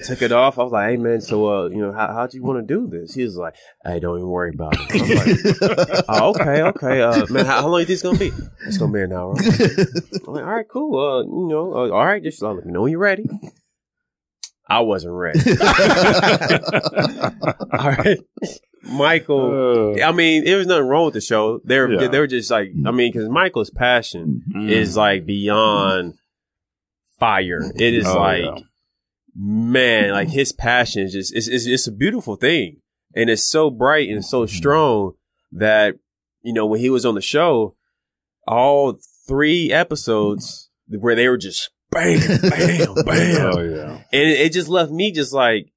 [0.04, 0.58] Took it off.
[0.58, 2.88] I was like, "Hey man, so uh, you know, how how'd you want to do
[2.88, 6.62] this?" He was like, "Hey, don't even worry about it." I was like, oh, okay,
[6.62, 7.00] okay.
[7.02, 8.32] Uh, man, how, how long is this gonna be?
[8.66, 9.36] It's gonna be an hour.
[9.38, 10.98] I'm like, all right, cool.
[10.98, 13.28] Uh, you know, uh, all right, just uh, let me know when you're ready.
[14.66, 15.38] I wasn't ready.
[17.72, 18.18] all right,
[18.84, 19.94] Michael.
[19.98, 21.60] Uh, I mean, there was nothing wrong with the show.
[21.64, 22.08] They were, Yeah.
[22.08, 24.70] they were just like, I mean, because Michael's passion mm.
[24.70, 26.14] is like beyond
[27.18, 27.62] fire.
[27.76, 28.58] It is Oh, like, yeah.
[29.36, 32.78] man, like his passion is just, it's, it's, it's a beautiful thing.
[33.14, 35.12] And it's so bright and so strong
[35.52, 35.96] that,
[36.42, 37.76] you know, when he was on the show,
[38.46, 43.54] all three episodes where they were just bam, bam, bam.
[43.54, 43.90] Oh yeah.
[44.12, 45.71] And it, it just left me just like,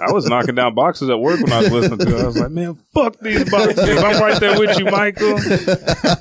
[0.00, 2.22] I was knocking down boxes at work when I was listening to it.
[2.22, 3.78] I was like, man, fuck these boxes.
[3.80, 5.38] I'm right there with you, Michael.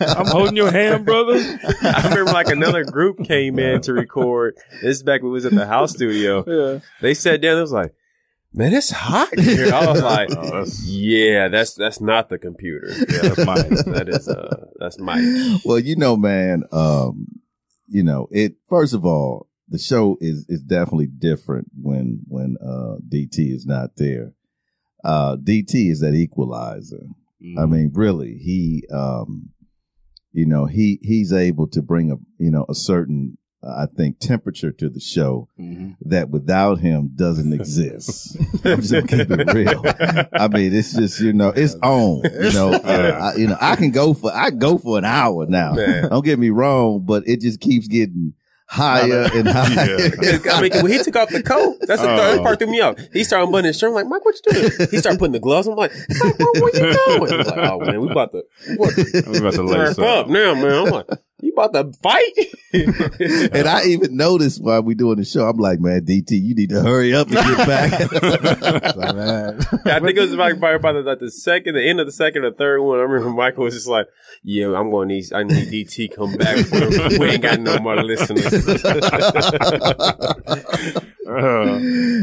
[0.02, 1.36] I'm holding your hand, brother.
[1.84, 4.56] I remember like another group came in to record.
[4.82, 6.44] This is back when we was at the house studio.
[6.48, 6.80] Yeah.
[7.02, 7.58] They sat down.
[7.58, 7.94] It was like,
[8.52, 9.74] man, it's hot here.
[9.74, 12.88] I was like, Oh, that's, yeah, that's that's not the computer.
[12.90, 13.94] yeah, that's mine.
[13.94, 15.24] That is uh, that's Mike.
[15.66, 17.28] well, you know, man, um,
[17.88, 22.98] you know, it first of all, the show is is definitely different when when uh
[23.08, 24.34] DT is not there.
[25.04, 27.06] Uh DT is that equalizer.
[27.58, 29.50] I mean, really, he um
[30.34, 34.20] you know, he he's able to bring a you know a certain uh, I think
[34.20, 35.96] temperature to the show Mhm.
[36.02, 38.38] that without him doesn't exist.
[38.66, 39.82] I'm just gonna keep it real.
[40.34, 42.22] I mean, it's just you know, it's on.
[42.24, 45.46] You know, uh, I, you know, I can go for I go for an hour
[45.46, 45.74] now.
[45.74, 46.10] Man.
[46.10, 48.34] Don't get me wrong, but it just keeps getting
[48.70, 49.98] higher and higher.
[50.52, 52.18] I mean, when he took off the coat, that's the Oh.
[52.18, 52.96] third part threw me off.
[53.12, 53.90] He started unbuttoning his shirt.
[53.90, 54.72] I'm like, Mike, what you doing?
[54.92, 55.68] He started putting the gloves.
[55.68, 55.74] on.
[55.74, 57.34] I'm like, Mike, where, where you doing?
[57.34, 59.66] I was like, oh man, we about to, we about to I'm about to turn
[59.68, 60.28] lace up up.
[60.28, 60.86] now, man.
[60.88, 61.08] I'm like,
[61.42, 62.34] you about to fight?
[63.54, 66.70] and I even noticed while we doing the show, I'm like, man, DT, you need
[66.70, 68.00] to hurry up and get back.
[68.90, 72.00] So, man, I think it was about, about, about the, like the second, the end
[72.00, 73.00] of the second or third one.
[73.00, 74.08] I remember Michael was just like,
[74.44, 76.58] "Yeah, I'm going to need, I need DT come back.
[76.66, 77.20] For.
[77.20, 78.54] We ain't got no more listeners."
[81.30, 81.78] Uh,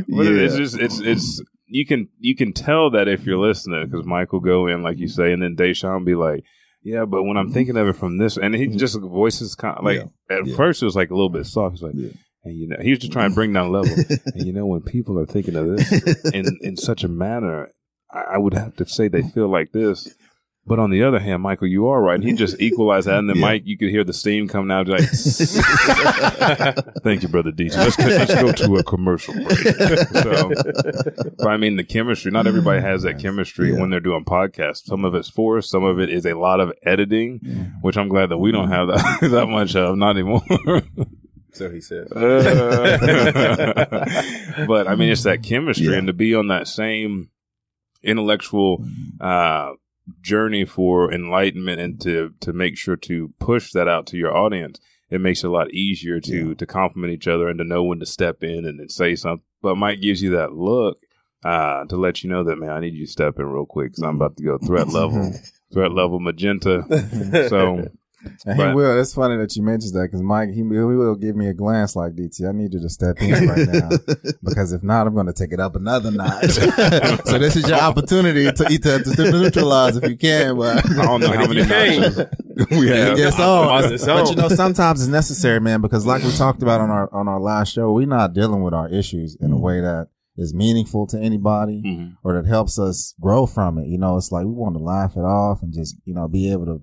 [0.09, 0.43] but Yeah.
[0.43, 4.33] it's just it's it's you can you can tell that if you're listening because Mike
[4.33, 6.43] will go in like you say, and then Deshaun be like,
[6.87, 7.55] "Yeah, but when I'm mm-hmm.
[7.55, 8.79] thinking of it from this," and he mm-hmm.
[8.79, 10.57] just voices kind of like at Yeah.
[10.57, 11.75] first it was like a little bit soft.
[11.77, 12.11] He's like, Yeah.
[12.45, 13.93] and you know, he was just trying to bring down level.
[14.35, 17.71] and you know, when people are thinking of this in in such a manner,
[18.11, 20.15] I, I would have to say they feel like this.
[20.69, 22.17] But on the other hand, Michael, you are right.
[22.17, 23.19] And he just equalized that.
[23.21, 23.43] And then Yeah.
[23.43, 24.89] Mike, you could hear the steam coming out.
[24.89, 25.03] Like,
[27.05, 27.77] thank you, brother DJ.
[27.77, 29.59] Let's, let's go to a commercial break.
[29.59, 30.51] So,
[31.39, 33.81] but I mean, the chemistry, not everybody has that chemistry Yeah.
[33.81, 34.87] when they're doing podcasts.
[34.87, 35.71] Some of it's forced.
[35.71, 37.39] Some of it is a lot of editing,
[37.81, 40.43] which I'm glad that we don't have that, that much of, not anymore.
[41.53, 42.09] so he said.
[42.13, 42.97] Uh,
[44.67, 45.99] but I mean, it's that chemistry, Yeah.
[45.99, 47.31] and to be on that same
[48.03, 48.85] intellectual
[49.21, 49.73] uh,
[50.21, 54.81] journey for enlightenment, and to to make sure to push that out to your audience,
[55.11, 58.01] it makes it a lot easier to to compliment each other and to know when
[58.01, 59.45] to step in and then say something.
[59.63, 60.99] But Mike gives you that look.
[61.45, 63.93] Uh, to let you know that man, I need you to step in real quick
[63.93, 65.33] because I'm about to go threat level
[65.73, 66.83] threat level magenta.
[67.49, 67.89] So
[68.47, 68.99] And But- he will.
[69.01, 71.95] It's funny that you mentioned that because Mike, he, he will give me a glance
[71.95, 72.49] like DT.
[72.49, 73.91] I need you to step in right now
[74.43, 76.51] because if not, I'm going to take it up another notch.
[76.51, 80.57] so this is your opportunity to, to, to, to neutralize if you can.
[80.57, 82.27] But I don't know how many you can't, notches
[82.71, 83.19] we have.
[83.19, 86.81] Yes, Optimize the but you know, sometimes it's necessary, man, because like we talked about
[86.81, 89.81] on our on our last show, we're not dealing with our issues in a way
[89.81, 90.09] that
[90.39, 92.17] is meaningful to anybody Mhm.
[92.25, 93.89] or that helps us grow from it.
[93.89, 96.51] You know, it's like we want to laugh it off and just you know be
[96.53, 96.83] able to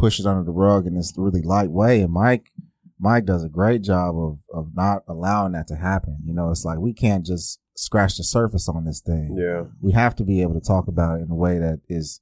[0.00, 2.00] push it under the rug in this really light way.
[2.00, 2.50] And Mike,
[2.98, 6.18] Mike does a great job of of not allowing that to happen.
[6.24, 9.64] You know, it's like we can't just scratch the surface on this thing yeah.
[9.80, 12.20] we have to be able to talk about it in a way that is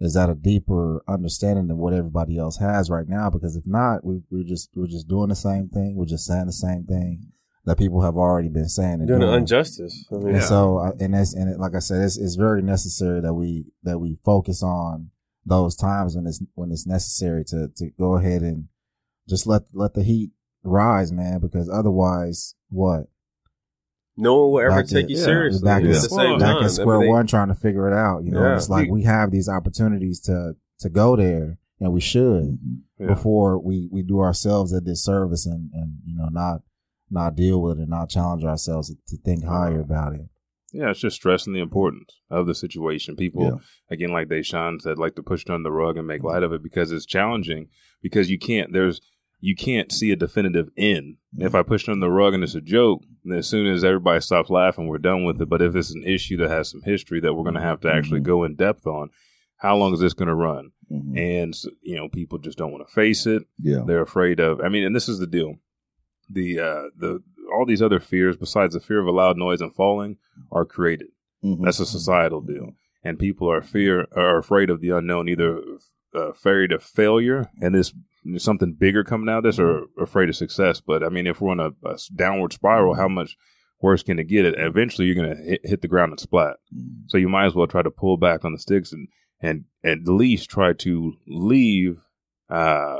[0.00, 3.28] is at a deeper understanding than what everybody else has right now.
[3.28, 5.96] Because if not, we, we're just we're just doing the same thing.
[5.96, 7.32] We're just saying the same thing
[7.64, 9.32] that people have already been saying and Doing doing.
[9.32, 10.06] an injustice.
[10.12, 12.62] I mean, And so, uh, and that's and it, like I said, it's, it's very
[12.62, 15.10] necessary that we that we focus on
[15.46, 18.68] those times when it's when it's necessary to to go ahead and
[19.28, 20.30] just let let the heat
[20.62, 21.40] rise, man.
[21.40, 23.04] Because otherwise, what
[24.16, 25.24] no one will ever Back take to- you yeah.
[25.24, 27.94] seriously Back, at in, the same back square I mean, one, trying to figure it
[27.94, 28.24] out.
[28.24, 28.56] You know, Yeah.
[28.56, 32.74] it's like we have these opportunities to to go there, and we should mm-hmm.
[33.02, 33.06] Yeah.
[33.06, 36.62] before we we do ourselves a disservice and and you know not
[37.10, 40.28] not deal with it, not challenge ourselves to think higher about it.
[40.72, 43.16] Yeah, it's just stressing the importance of the situation.
[43.16, 43.58] People, Yeah.
[43.90, 46.52] again, like Deshaun said, like to push it under the rug and make light of
[46.52, 47.68] it because it's challenging.
[48.02, 49.00] Because you can't, there's,
[49.40, 51.16] you can't see a definitive end.
[51.38, 53.82] If I push it under the rug and it's a joke, then as soon as
[53.82, 55.48] everybody stops laughing, we're done with it.
[55.48, 57.92] But if it's an issue that has some history that we're going to have to
[57.92, 58.24] actually Mhm.
[58.24, 59.08] go in depth on,
[59.56, 60.72] how long is this going to run?
[60.92, 61.16] Mhm.
[61.18, 63.44] And you know, people just don't want to face it.
[63.58, 63.84] Yeah.
[63.86, 64.60] They're afraid of.
[64.60, 65.54] I mean, and this is the deal.
[66.30, 69.74] The uh, the all these other fears, besides the fear of a loud noise and
[69.74, 70.16] falling,
[70.52, 71.08] are created.
[71.44, 71.62] Mhm.
[71.62, 72.72] That's a societal deal,
[73.04, 75.60] and people are fear are afraid of the unknown, either
[76.14, 77.92] uh, afraid of failure and this
[78.36, 80.80] something bigger coming out of this, or afraid of success.
[80.80, 83.36] But I mean, if we're on a, a downward spiral, how much
[83.80, 84.44] worse can it get?
[84.44, 86.56] It eventually you're going to hit, hit the ground and splat.
[86.74, 87.04] Mhm.
[87.08, 89.08] So you might as well try to pull back on the sticks and
[89.40, 91.98] and at least try to leave
[92.50, 92.98] uh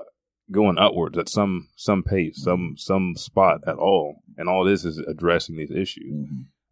[0.51, 4.23] going upwards at some some pace, some some spot at all.
[4.37, 6.13] And all this is addressing these issues.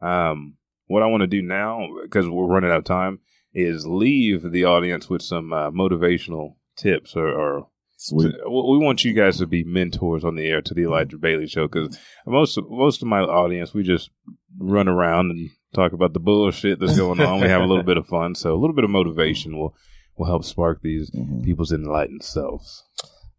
[0.03, 0.07] Mhm.
[0.07, 0.55] Um
[0.87, 3.19] what I want to do now because we're running out of time
[3.53, 7.67] is leave the audience with some uh, motivational tips or, or
[7.97, 8.35] Sweet.
[8.45, 11.67] we want you guys to be mentors on the air to the Elijah Bailey show
[11.67, 14.11] because most most of my audience we just
[14.59, 17.41] run around and talk about the bullshit that's going on.
[17.41, 19.75] we have a little bit of fun, so a little bit of motivation will
[20.17, 21.45] will help spark these Mhm.
[21.45, 22.85] people's enlightened selves.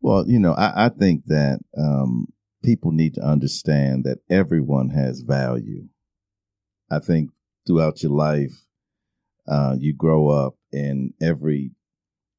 [0.02, 2.28] Well, you know, I, I think that um,
[2.64, 5.88] people need to understand that everyone has value.
[6.90, 7.32] I think
[7.66, 8.66] throughout your life,
[9.48, 11.72] uh, you grow up, and every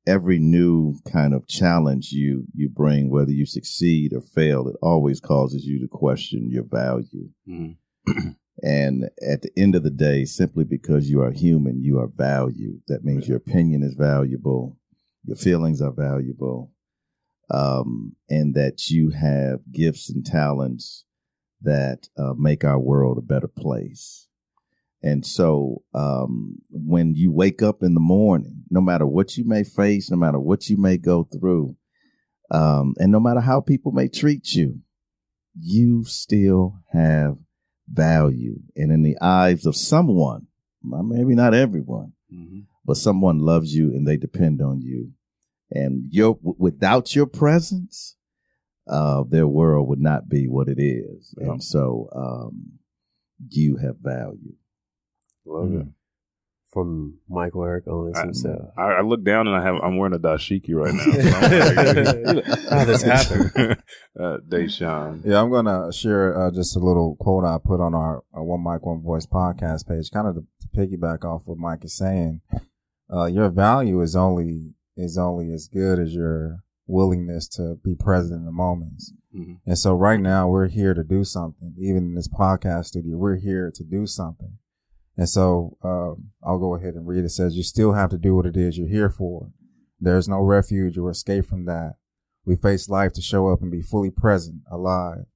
[0.07, 5.21] every new kind of challenge you you bring, whether you succeed or fail, it always
[5.21, 7.31] causes you to question your value.
[7.49, 7.77] Mhm.
[8.61, 12.83] And at the end of the day, simply because you are human, you are valued.
[12.89, 14.77] That means your opinion is valuable,
[15.25, 16.73] your feelings are valuable,
[17.51, 21.05] um, and that you have gifts and talents
[21.63, 24.29] that uh, make our world a better place.
[25.03, 29.63] And so, um, when you wake up in the morning, no matter what you may
[29.63, 31.77] face, no matter what you may go through,
[32.51, 34.81] um, and no matter how people may treat you,
[35.61, 37.37] you still have
[37.89, 38.61] value.
[38.77, 40.49] And in the eyes of someone,
[40.83, 42.13] maybe not everyone,
[42.85, 45.13] but someone loves you and they depend on you.
[45.71, 48.17] And your w- without your presence,
[48.87, 51.35] uh, their world would not be what it is.
[51.39, 51.53] Yeah.
[51.53, 52.79] And so, um,
[53.51, 54.55] you have value.
[55.45, 55.87] Love it.
[56.73, 58.73] From Michael Eric Owens I- himself.
[58.77, 61.03] I, I look down and I have I'm wearing a dashiki right now.
[62.39, 63.83] So I'm How this happened?
[64.21, 65.23] uh, Deshaun.
[65.25, 68.63] Yeah, I'm gonna share uh, just a little quote I put on our, our One
[68.63, 72.43] Mic One Voice podcast page, kind of to, to piggyback off what Mike is saying.
[73.11, 78.41] Uh, your value is only is only as good as your willingness to be present
[78.41, 79.13] in the moments.
[79.35, 79.61] Mhm.
[79.67, 81.75] And so right now we're here to do something.
[81.79, 84.59] Even in this podcast studio, we're here to do something.
[85.17, 87.25] And so um, I'll go ahead and read.
[87.25, 89.53] It says, "You still have to do what it is you're here for.
[90.01, 91.97] There's no refuge or escape from that.
[92.45, 95.27] We face life to show up and be fully present, alive,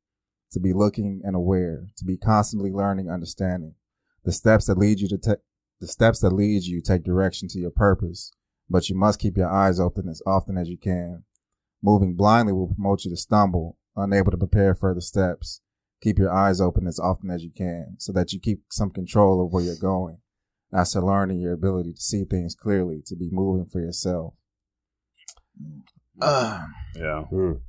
[0.52, 3.74] to be looking and aware, to be constantly learning, understanding.
[4.24, 5.38] The steps that lead you to take,
[5.80, 8.30] the steps that lead you take direction to your purpose,
[8.72, 11.24] but you must keep your eyes open as often as you can.
[11.82, 15.60] Moving blindly will promote you to stumble, unable to prepare further steps.
[16.00, 19.44] Keep your eyes open as often as you can so that you keep some control
[19.44, 20.18] of where you're going.
[20.72, 24.32] As to learning your ability to see things clearly, to be moving for yourself.
[26.20, 26.64] Uh,
[26.96, 27.24] Yeah.
[27.30, 27.60] Mm.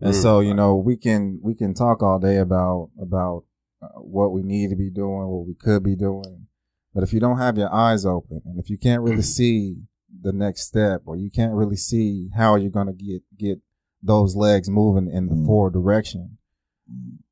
[0.00, 3.44] and so you know we can we can talk all day about about
[3.80, 6.48] uh, what we need to be doing, what we could be doing,
[6.92, 9.76] but if you don't have your eyes open and if you can't really see
[10.22, 13.60] the next step or you can't really see how you're going to get get
[14.02, 15.46] those legs moving in the Mm.
[15.46, 16.38] forward direction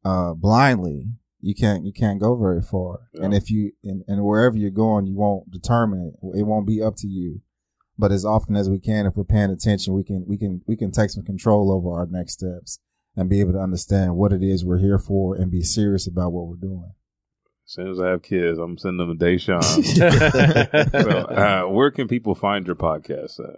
[0.05, 1.07] uh blindly.
[1.41, 3.01] You can't you can't go very far.
[3.15, 6.39] And if you and, and wherever you're going you won't determine it.
[6.39, 7.41] It won't be up to you.
[7.99, 10.77] But as often as we can if we're paying attention we can we can we
[10.77, 12.79] can take some control over our next steps
[13.17, 16.33] and be able to understand what it is we're here for and be serious about
[16.33, 16.93] what we're doing
[17.67, 19.63] As soon as I have kids, I'm sending them to Deshaun.
[21.03, 23.57] so, uh, where can people find your podcast at?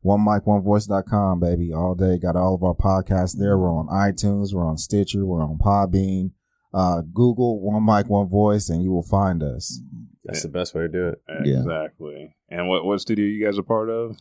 [0.00, 3.88] one mic one voice.com baby all day got all of our podcasts there we're on
[3.88, 6.30] itunes we're on stitcher we're on podbean
[6.72, 9.80] uh google one mic one voice and you will find us
[10.24, 11.22] That's the best way to do it.
[11.44, 11.58] Yeah.
[11.58, 12.34] Exactly.
[12.48, 14.16] And what what studio you guys are part of?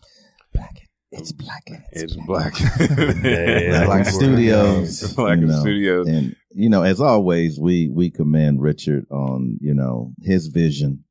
[0.53, 1.63] Black it's black.
[1.91, 2.53] It's Black.
[3.23, 5.13] Yeah, Black Studios.
[5.13, 6.07] Black you know, Studios.
[6.07, 11.03] And you know, as always, we we commend Richard on you know his vision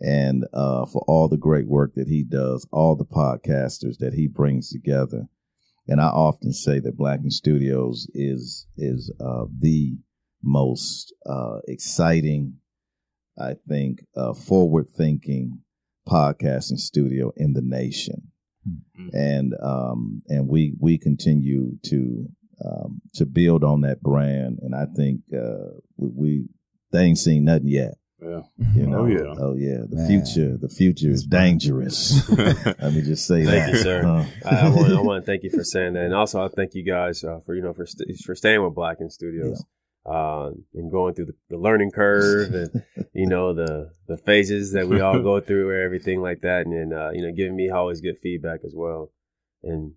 [0.00, 4.28] and uh, for all the great work that he does, all the podcasters that he
[4.28, 5.26] brings together.
[5.88, 9.96] And I often say that Blacken Studios is is uh, the
[10.42, 12.58] most uh, exciting,
[13.40, 15.62] I think, uh, forward thinking
[16.06, 18.32] podcasting studio in the nation
[18.98, 19.10] Mm.
[19.14, 22.28] and um, and we we continue to
[22.64, 26.44] um, to build on that brand, and I think uh, we, we
[26.92, 27.94] they ain't seen nothing yet.
[28.20, 28.40] Yeah.
[28.74, 29.34] You know, Oh, yeah.
[29.38, 30.08] oh yeah, the Man.
[30.24, 32.28] future, the future is dangerous.
[32.36, 33.50] Let me just say that.
[33.50, 34.04] Thank you, sir.
[34.04, 36.48] Uh, I, I want I want to thank you for saying that, and also I
[36.48, 39.64] thank you guys uh, for you know for st- for staying with Blacken Studios.
[40.06, 42.82] Uh, and going through the, the learning curve and
[43.12, 46.72] you know the the phases that we all go through or everything like that and
[46.72, 49.10] then uh, you know giving me always good feedback as well
[49.62, 49.92] and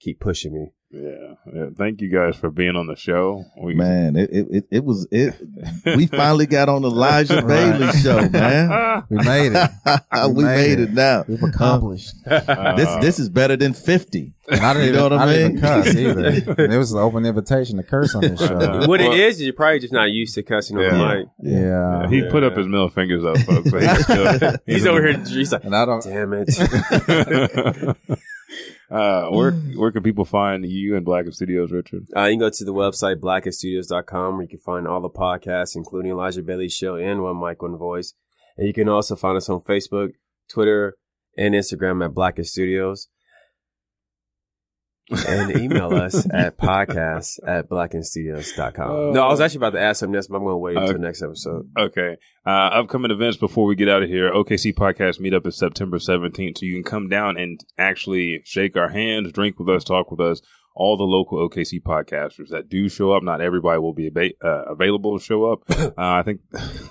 [0.00, 1.34] keep pushing me yeah.
[1.52, 1.66] yeah.
[1.76, 3.44] Thank you guys for being on the show.
[3.56, 5.34] We, man, it, it it it was it.
[5.96, 9.02] We finally got on Elijah Bailey show, man.
[9.10, 9.70] we made it
[10.28, 11.24] we, We made, made it, now.
[11.26, 14.32] we've accomplished Uh, This this is better than fifty.
[14.50, 15.60] I didn't, You know what I I didn't mean?
[15.62, 16.26] cuss either
[16.58, 19.36] it was an open invitation to curse on this show Uh, what well- it is
[19.36, 20.90] is you're probably just not used to cussing on Yeah.
[20.90, 21.60] the mic yeah,
[22.02, 23.70] Yeah, he put up his middle fingers up, folks.
[23.70, 26.48] So he's, he's over here he's like and I don't damn it
[28.92, 32.06] uh, where where can people find you and Blacken Studios, Richard?
[32.14, 35.74] Uh, you can go to the website blackenstudios.com where you can find all the podcasts,
[35.74, 38.12] including Elijah Bailey's show and One Mic, One Voice.
[38.58, 40.10] And you can also find us on Facebook,
[40.50, 40.96] Twitter,
[41.38, 43.08] and Instagram at Blacken Studios.
[45.28, 49.12] And email us at podcast at blackenstudios.com.
[49.12, 50.90] no, I was actually about to ask something else, but I'm going to wait until
[50.90, 51.68] Uh, the next episode.
[51.78, 52.16] Okay.
[52.46, 54.32] Uh, upcoming events before we get out of here.
[54.32, 56.58] OKC Podcast Meetup is September 17th.
[56.58, 60.20] So you can come down and actually shake our hands, drink with us, talk with
[60.20, 60.40] us.
[60.74, 63.22] All the local OKC podcasters that do show up.
[63.22, 64.10] Not everybody will be
[64.42, 65.62] uh, available to show up.
[65.68, 66.40] Uh, I think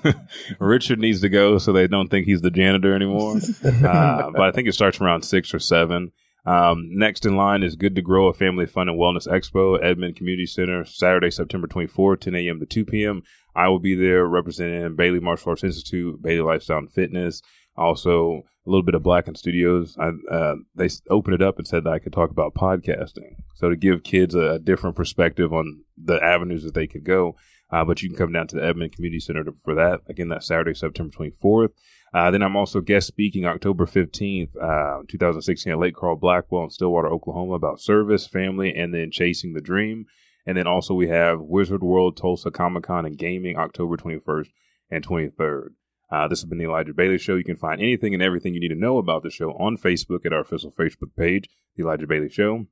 [0.60, 3.38] Richard needs to go so they don't think he's the janitor anymore.
[3.66, 6.12] Uh, but I think it starts around six or seven.
[6.46, 10.16] Um, next in line is Good to Grow, a family fun and wellness expo, Edmond
[10.16, 12.60] Community Center, Saturday, September 24th, 10 a.m.
[12.60, 13.22] to 2 p.m.
[13.56, 17.42] I will be there representing Bailey Martial Arts Institute, Bailey Lifestyle and Fitness,
[17.78, 19.96] also a little bit of Blacken Studios.
[20.00, 23.36] I, uh, they opened it up and said that I could talk about podcasting.
[23.56, 27.36] So to give kids a, a different perspective on the avenues that they could go.
[27.72, 30.02] Uh, but you can come down to the Edmond Community Center to, for that.
[30.10, 31.70] Again, that's Saturday, September 24th.
[32.14, 36.70] Uh, then I'm also guest speaking October 15th, uh, 2016 at Lake Carl Blackwell in
[36.70, 40.06] Stillwater, Oklahoma about service, family, and then chasing the dream.
[40.46, 44.48] And then also we have Wizard World Tulsa Comic Con and Gaming October 21st
[44.90, 45.70] and 23rd.
[46.12, 47.36] Uh, this has been the Elijah Bailey Show.
[47.36, 50.26] You can find anything and everything you need to know about the show on Facebook
[50.26, 51.48] at our official Facebook page,
[51.78, 52.66] The Elijah Bailey Show.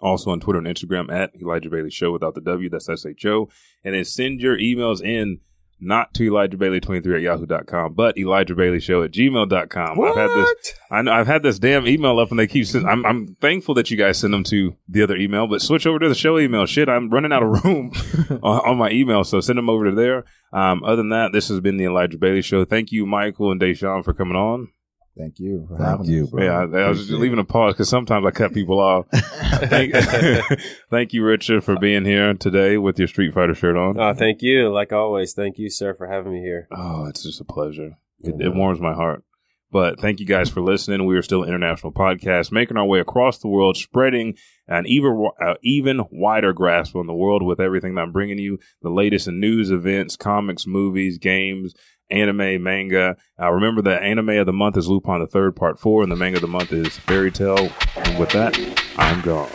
[0.00, 2.70] Also on Twitter and Instagram at Elijah Bailey Show without the W.
[2.70, 3.48] That's S H O.
[3.84, 5.40] And then send your emails in
[5.80, 10.00] not to Elijah Bailey 23 at yahoo.com, but Elijah Bailey Show at gmail.com.
[10.00, 12.88] I've had this, I know I've had this damn email up and they keep sending,
[12.88, 15.98] I'm, I'm thankful that you guys send them to the other email, but switch over
[15.98, 16.66] to the show email.
[16.66, 17.92] Shit, I'm running out of room
[18.42, 19.24] on, on my email.
[19.24, 20.24] So send them over to there.
[20.52, 22.64] Um, other than that, this has been the Elijah Bailey Show.
[22.64, 24.68] Thank you, Michael and Deshaun for coming on.
[25.16, 26.30] Thank you for Thank having you, us.
[26.30, 26.44] bro.
[26.44, 29.06] Yeah, I, I was just leaving a pause because sometimes I cut people off.
[29.12, 29.94] thank,
[30.90, 33.98] thank you, Richard, for being here today with your Street Fighter shirt on.
[33.98, 34.72] Oh, thank you.
[34.72, 36.68] Like always, thank you, sir, for having me here.
[36.70, 37.96] Oh, it's just a pleasure.
[38.20, 39.24] It, it warms my heart.
[39.72, 41.06] But thank you guys for listening.
[41.06, 44.36] We are still an international podcast, making our way across the world, spreading
[44.66, 48.58] an even uh, even wider grasp on the world with everything that I'm bringing you:
[48.82, 51.74] the latest in news, events, comics, movies, games,
[52.10, 53.16] anime, manga.
[53.40, 56.16] Uh, remember, the anime of the month is Lupin the Third, Part Four, and the
[56.16, 57.70] manga of the month is Fairy Tail.
[57.96, 58.58] And with that,
[58.96, 59.50] I'm gone.